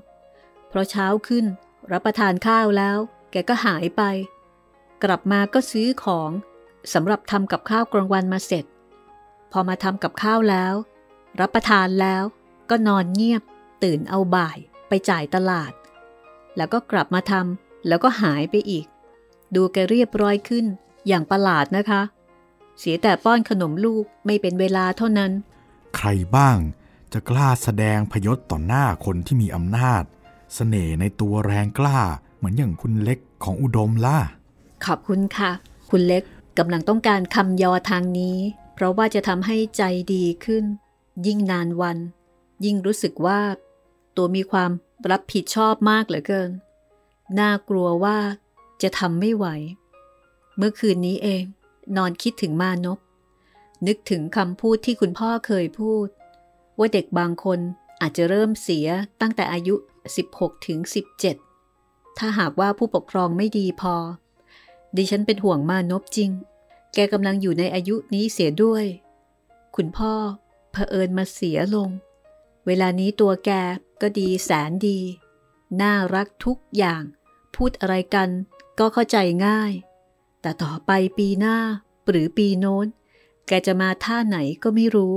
[0.68, 1.44] เพราะเช้าขึ้น
[1.92, 2.98] รับประทานข้าวแล้ว
[3.30, 4.02] แกก็หายไป
[5.04, 6.30] กลับมาก็ซื้อของ
[6.92, 8.64] สำหรับทำกับข้าวกลางวันมาเสร็จ
[9.52, 10.74] พอมาทำกับข้าวแล้ว
[11.40, 12.22] รับประทานแล้ว
[12.70, 13.42] ก็นอนเงียบ
[13.82, 15.72] ตื่นเอาบ่ายไปจ่ายตลาด
[16.56, 18.86] แล้วก็กลับมาทำแล้วก็หายไปอีก
[19.54, 20.64] ดูแกเรียบร้อยขึ้น
[21.06, 22.02] อย่างประหลาดนะคะ
[22.78, 25.32] เสียแต่ป้อนขนมลูกไม่เป็นเวลาเท่านั้น
[25.96, 26.58] ใครบ้าง
[27.12, 30.02] จะกล้าแสดงพยศต่อหน้าคนที่มีอำนาจ
[30.54, 32.00] เสน่ห์ในตัวแรงกล้า
[32.36, 34.18] เหมือนอย่างคุณเล็กของอุดมล่ะ
[34.84, 35.50] ขอบคุณค่ะ
[35.90, 36.22] คุณเล็ก
[36.58, 38.38] กำลังต้องการคำยอทางนี้
[38.74, 39.82] เพราะว่าจะทำให้ใจ
[40.14, 40.64] ดีขึ้น
[41.26, 41.98] ยิ่งนานวัน
[42.64, 43.40] ยิ่งรู้สึกว่า
[44.16, 44.70] ตัวมีความ
[45.10, 46.50] รับผิดชอบมากเหลือเกิน
[47.38, 48.18] น่ากลัวว่า
[48.82, 49.46] จะทำไม่ไหว
[50.56, 51.44] เมื่อคืนนี้เอง
[51.96, 52.98] นอนคิดถึงมานพ
[53.86, 56.06] นึกถึงคำพูดที่คุณพ่อเคยพูด
[56.78, 57.58] ว่าเด็กบางคน
[58.00, 58.86] อาจจะเริ่มเสีย
[59.20, 59.74] ตั้งแต่อายุ
[60.20, 60.78] 16ถึง
[61.50, 63.94] 17 ถ้าหากว่าผู้ปกครองไม่ดีพอ
[64.96, 66.30] ดิฉันเป็นห่วงมานพจริง
[66.94, 68.84] แกกำลังอยู่ในอายุนี้เสียด้วย
[69.76, 70.12] คุณพ่อ
[70.72, 71.90] เผอิญมาเสียลง
[72.66, 73.50] เวลานี้ตัวแก
[74.00, 74.98] ก็ดีแสนดี
[75.80, 77.02] น่ารักทุกอย่าง
[77.54, 78.28] พูดอะไรกัน
[78.78, 79.16] ก็เข้าใจ
[79.46, 79.72] ง่าย
[80.40, 81.56] แต่ต่อไปปีหน้า
[82.08, 82.86] หรือปีโน้น
[83.46, 85.14] แกจะมาท่าไหนก็ไม่รู้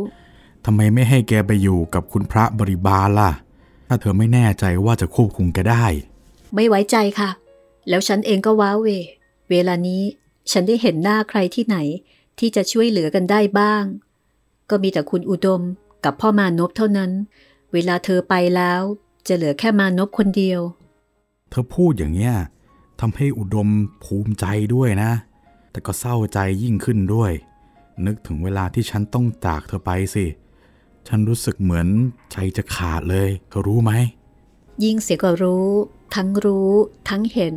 [0.65, 3.31] ทำไมไม่ให้แกไปอยู่กับคุณพระบริบาลล่ะ
[3.87, 5.85] ถ้าเธอไม่แน่ใจว่าจะควบคุมแกได้
[6.55, 7.29] ไม่ไว้ใจค่ะ
[7.89, 8.87] แล้วฉันเองก็ว้าเหว
[9.53, 10.03] เวลานี้
[10.51, 11.77] ฉันได้เห็นหน้าใครที่ไหน
[12.39, 13.83] ที่จะช่วยเหลือกันได้บ้าง
[14.69, 15.61] ก็มีแต่คุณอุดม
[16.05, 17.11] กับพ่อมานพเท่านั้น
[17.73, 18.81] เวลาเธอไปแล้ว
[19.27, 20.61] จะเหลือแค่มานพคนเดียว
[21.49, 22.33] เธอพูดอย่างเนี้ย
[22.99, 23.69] ทำให้อุดม
[24.03, 24.45] ภูมิใจ
[24.75, 25.11] ด้วยนะ
[25.71, 27.31] แต่ก็เศร้าใจยิ่งขึ้นด้วย
[28.05, 30.25] นึกถึงเวลาที่ฉันต้องจากเธอไปสิ
[31.07, 31.87] ฉันรู้สึกเหมือน
[32.31, 33.91] ใจจะขาดเลย เธอรู้ไหม
[34.83, 35.67] ยิ่งเสียก็รู้
[36.15, 36.71] ทั้งรู้
[37.09, 37.55] ทั้งเห็น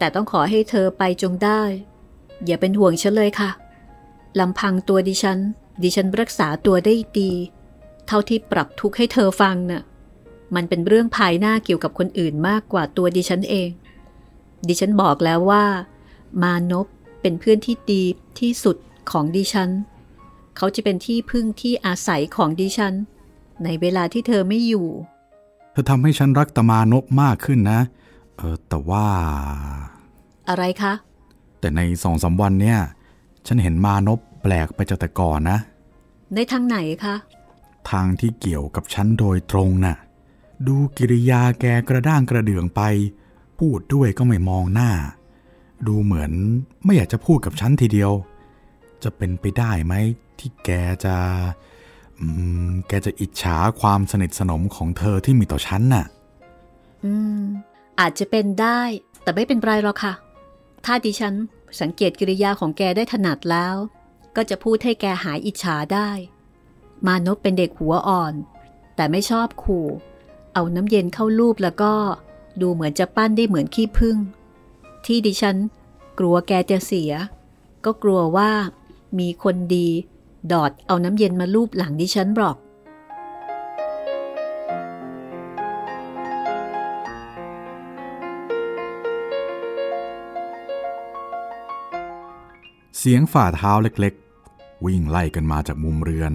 [0.00, 1.62] แต่ต้องขอให้เธอไปจงได้
[2.46, 3.50] อย่าเป็นห่วงฉันเลยค่ะ
[4.40, 5.38] ลำพังตัวดิฉัน
[5.82, 7.32] ดิฉันรักษาตัวได้ดี
[8.06, 9.82] เท่าที่ปรับทุกข์ให้เธอฟังน่ะ
[10.54, 13.68] มันเป็นเรื่องภายหน้าเกี่ยวกับคนอื่นมากกว่าตัวดิฉันเอง
[14.68, 15.64] ดิฉันบอกแล้วว่า
[16.42, 16.86] มานพ
[17.20, 18.04] เป็นเพื่อนที่ดี
[18.40, 18.76] ที่สุด
[19.10, 19.70] ของดิฉัน
[20.56, 22.94] เขาจะเป็นที่พึ่งที่อาศัยของดิฉัน
[23.64, 24.86] ในเวลาที่เธอไม่อยู่
[25.72, 29.06] เธอทำให้ฉันรักตมานพมากขึ้นนะเออแต่ว่า
[30.48, 30.92] อะไรคะ
[31.60, 32.78] แต่ในสองสามวันเนี่ย
[33.46, 35.58] ฉันเห็นมานพแปลกไปจากแต่ก่อนนะ
[36.34, 37.14] ในทางไหนคะ
[37.90, 39.96] ทางที่เกี่ยวกับฉันโดยตรงน่ะ
[40.66, 42.82] ดูกิริยาแกกระด้างกระเดื่องไป
[43.58, 44.90] พูดด้วยก็ไม่มองหน้า
[45.86, 46.32] ดูเหมือน
[46.84, 48.12] ไม่อยากจะพูดกับฉันทีเดียว
[49.02, 49.94] จะเป็นไปได้ไหม
[50.38, 50.70] ที่แก
[51.04, 51.16] จะ
[52.18, 52.26] อื
[52.68, 56.04] มแกจะอิจฉาความสนิทสนมของเธอที่มีต่อฉันน่ะ
[57.04, 57.42] อืม
[58.00, 58.80] อาจจะเป็นได้
[59.22, 60.14] แต่ไม่เป็นไรหรอกค่ะ
[60.84, 61.34] ถ้าดิฉัน
[61.80, 63.74] สังเกตกิริยาของแกได้ถนัดแล้ว
[64.36, 66.10] ก็จะพูดให้แกหายอิจฉาได้
[67.06, 68.34] มานพเป็นเด็กหัวอ่อน
[68.96, 69.86] แต่ไม่ชอบขู่
[70.54, 71.92] เอาน้ำเย็นเข้าลูบแล้วก็
[72.60, 74.16] ดูเหมือนจะปั้นได้เหมือนขี้ผึ้ง
[75.06, 75.56] ที่ดิฉัน
[76.18, 77.12] กลัวแกจะเสีย
[77.84, 78.50] ก็กลัวว่า
[79.18, 79.88] มีคนดี
[80.52, 82.56] ดอดเอาน้ำเย็นมาลูบหลังดิฉันหรอก
[93.02, 96.32] เสียงฝ่าเท้าเล็กๆ วิ่งไล่กันมาจากมุมเรือน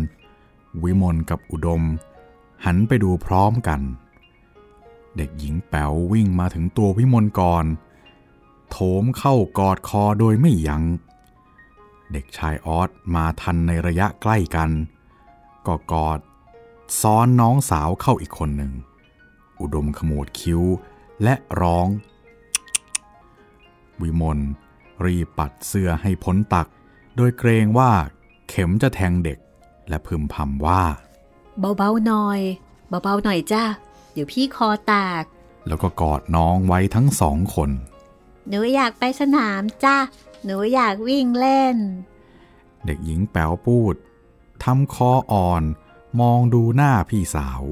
[0.83, 1.83] วิมลกับอุดม
[2.65, 3.81] หันไปดูพร้อมกัน
[5.17, 7.65] เด็กหญิงแป๋ววิ่งมาถึงตัววิมลก่อน
[8.69, 10.83] โถมเข้ากอดคอโดยไม่ยัง้ง
[12.11, 14.69] เด็กชายออสมาทันในระยะใกล้กัน
[15.67, 16.19] ก็กอด
[17.01, 18.73] ซ้อนน้องสาวเข้าอีกคนหนึ่ง
[19.59, 20.61] อุดมขมวดคิ้ว
[21.23, 21.87] และร้อง
[24.01, 24.39] วิมล
[25.05, 26.67] รีบปัดเสื้อให้พ้นตัก
[27.15, 27.91] โดยเกรงว่า
[28.49, 29.39] เข็มจะแทงเด็ก
[29.89, 30.83] และพึมพำว่า
[31.77, 32.39] เบาๆหน่อย
[32.89, 33.63] เบาๆหน่อยจ้า
[34.13, 35.23] เดี๋ยวพี่คอแตก
[35.67, 37.69] แล้วก็กอดน้องไว้ทั้งสองคน
[38.47, 39.97] หนูอยากไปสนามจ้า
[40.45, 41.77] หนูอยากวิ่งเล่น
[42.85, 43.95] เด็กหญิงแป๋วพูด
[44.63, 45.63] ทำคออ่อน
[46.19, 47.63] มองดูหน้าพี่สาว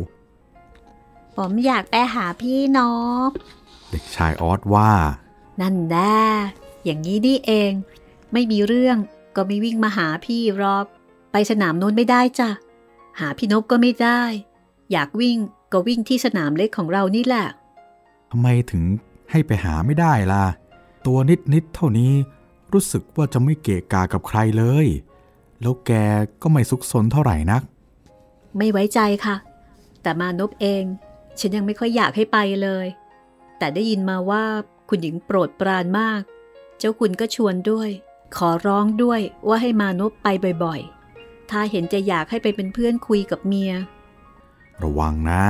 [1.38, 2.80] ผมอยากไปหาพี่น
[3.30, 3.30] ก
[3.90, 4.92] เด็กชายออสว่า
[5.62, 6.22] นั่นแน่
[6.86, 7.72] อย่างนี้นี่เอง
[8.34, 8.98] ไม่มีเรื่อง
[9.36, 10.86] ก็ไม่วิ่งมาหาพี่หรอก
[11.32, 12.50] ไปสนามนู้นไม่ได้จ้ะ
[13.20, 14.22] หาพี่นกก็ไม่ได้
[14.92, 15.38] อยากวิ่ง
[15.72, 17.48] ก็วิ่งที่สนามเล็กของเรานี่แหละ
[18.32, 18.84] ทำไมถึง
[19.32, 20.46] ให้ไปหาไม่ได้ล่ะ
[21.06, 22.14] ตัวนิดนิดๆเท่านี้
[22.74, 24.88] รู้สึกว่าจะไม่เกะกากับใครเลย
[25.62, 25.92] แล้วแก
[26.42, 27.62] ก็ไม่ซุกซนเท่าไหร่นัก
[28.58, 29.36] ไม่ไว้ใจค่ะ
[30.02, 30.84] แต่มานพเอง
[31.40, 32.88] ฉันยังไม่ค่อยอยากให้ไปเลย
[33.58, 34.44] แต่ได้ยินมาว่า
[34.90, 37.90] คุณหญิงโปรดปรานมากเจ้าคุณก็ชวนด้วย
[38.38, 40.28] ขอร้องด้วยว่าให้มานพไป
[40.64, 43.72] บ่อยๆ ถ้าเห็นจะอยากให้ไปเป็นเพื่อนคุยกับเมีย
[44.84, 45.44] ระวังนะ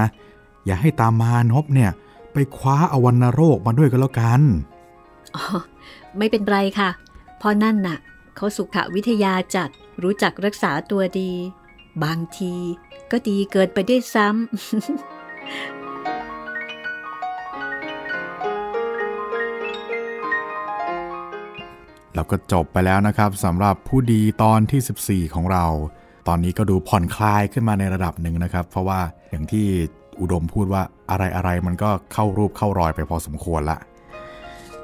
[0.65, 1.91] อย่าให้ตามมานพเนี่ย
[2.33, 4.41] ไปคว้าอวัณโรคมาด้วยก็แล้วกัน
[5.35, 5.45] อ๋อ
[6.17, 6.89] ไม่เป็นไรค่ะ
[7.37, 7.97] เพราะนั่นน่ะ
[8.35, 9.69] เขาสุขวิทยาจัด
[10.03, 11.31] รู้จักรักษาตัวดี
[12.03, 12.53] บางที
[13.11, 15.82] ก็ดีเกินไปได้วยซ้ำ
[22.15, 25.65] แล้วก็จบไปแล้วนะครับสำหรับผู้ดีตอนที่ 14 ของเรา
[26.27, 28.99] ตอนนี้ก็ดูผ่อนคลายขึ้นมาในระดับหนึ่งนะครับ เพราะว่า
[29.29, 29.67] อย่างที่
[30.21, 33.79] อุดมพูดว่าอะไรอะไรๆมันก็เข้ารูปเข้ารอยไปพอสมควรละ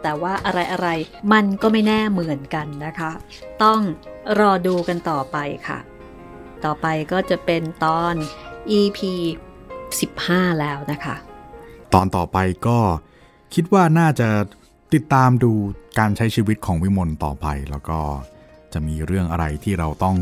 [0.01, 3.11] แต่ว่าอะไรอะไรๆมันก็ไม่แน่เหมือนกันนะคะ
[3.63, 3.80] ต้อง
[4.39, 5.80] รอดูกันต่อไปค่ะ
[6.65, 8.13] ต่อไปก็จะเป็นตอน
[8.80, 8.99] EP
[9.80, 11.15] 15 แล้วนะคะ
[11.93, 12.80] ตอนต่อไปก็
[13.53, 14.27] คิดว่าน่าจะ
[14.93, 15.51] ติดตามดู
[15.99, 17.99] การใช้ชีวิตของวิมลต่อไป แล้วก็
[18.73, 20.17] จะมีเรื่องอะไรที่เราต้อง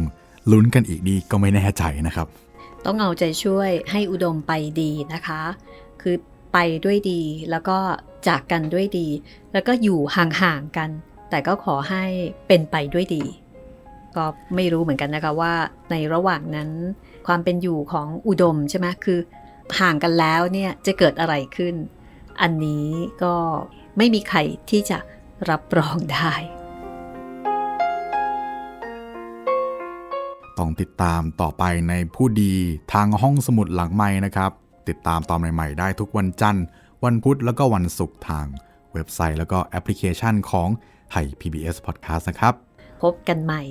[0.51, 2.27] ลุ้นกันอีกดีก็ไม่แน่ใจนะครับ
[2.85, 5.41] ต้องเอาใจช่วยให้อุดมไปดีนะคะ
[6.01, 6.15] คือ
[6.53, 7.77] ไปด้วยดีแล้วก็
[8.27, 9.07] จากกันด้วยดี
[9.53, 10.89] แล้วก็อยู่ห่างๆกัน
[11.29, 12.03] แต่ก็ขอให้
[12.47, 13.23] เป็นไปด้วยดี
[14.15, 15.53] ก็ไม่รู้เหมือนกันนะคะว่า
[15.91, 16.69] ในระหว่างนั้น
[17.27, 19.19] ความเป็นอยู่ของอุดมใช่ไหมคือ
[19.79, 21.75] ห่างกันแล้วเนี่ยจะเกิดอะไรขึ้น
[22.41, 22.87] อันนี้
[23.23, 23.35] ก็
[23.97, 24.39] ไม่มีใคร
[24.69, 24.97] ที่จะ
[25.49, 26.33] รับรองได้
[30.57, 32.53] ต้องติดตามต่อไปในผู้ดี
[32.93, 34.51] ทางห้องสมุดหลังไม้นะครับ
[34.89, 36.65] ติดตามตอนใหม่ ๆ ได้ทุกวันจันทร์
[37.03, 38.45] วันพุธแล้วก็วันศุกร์ทาง
[38.93, 40.69] เว็บไซต์แล้วก็แอปพลิเคชันของ
[41.11, 42.53] ไทย PBS Podcast นะครับ
[43.03, 43.61] พบกันใหม่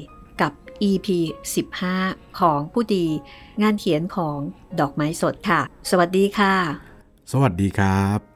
[0.40, 0.52] กับ
[0.88, 1.08] EP
[1.74, 3.06] 15 ของผู้ดี
[3.62, 4.38] งานเขียนของ
[4.80, 5.60] ดอกไม้สดค่ะ
[5.90, 6.54] สวัสดีค่ะ
[7.32, 8.35] สวัสดีครับ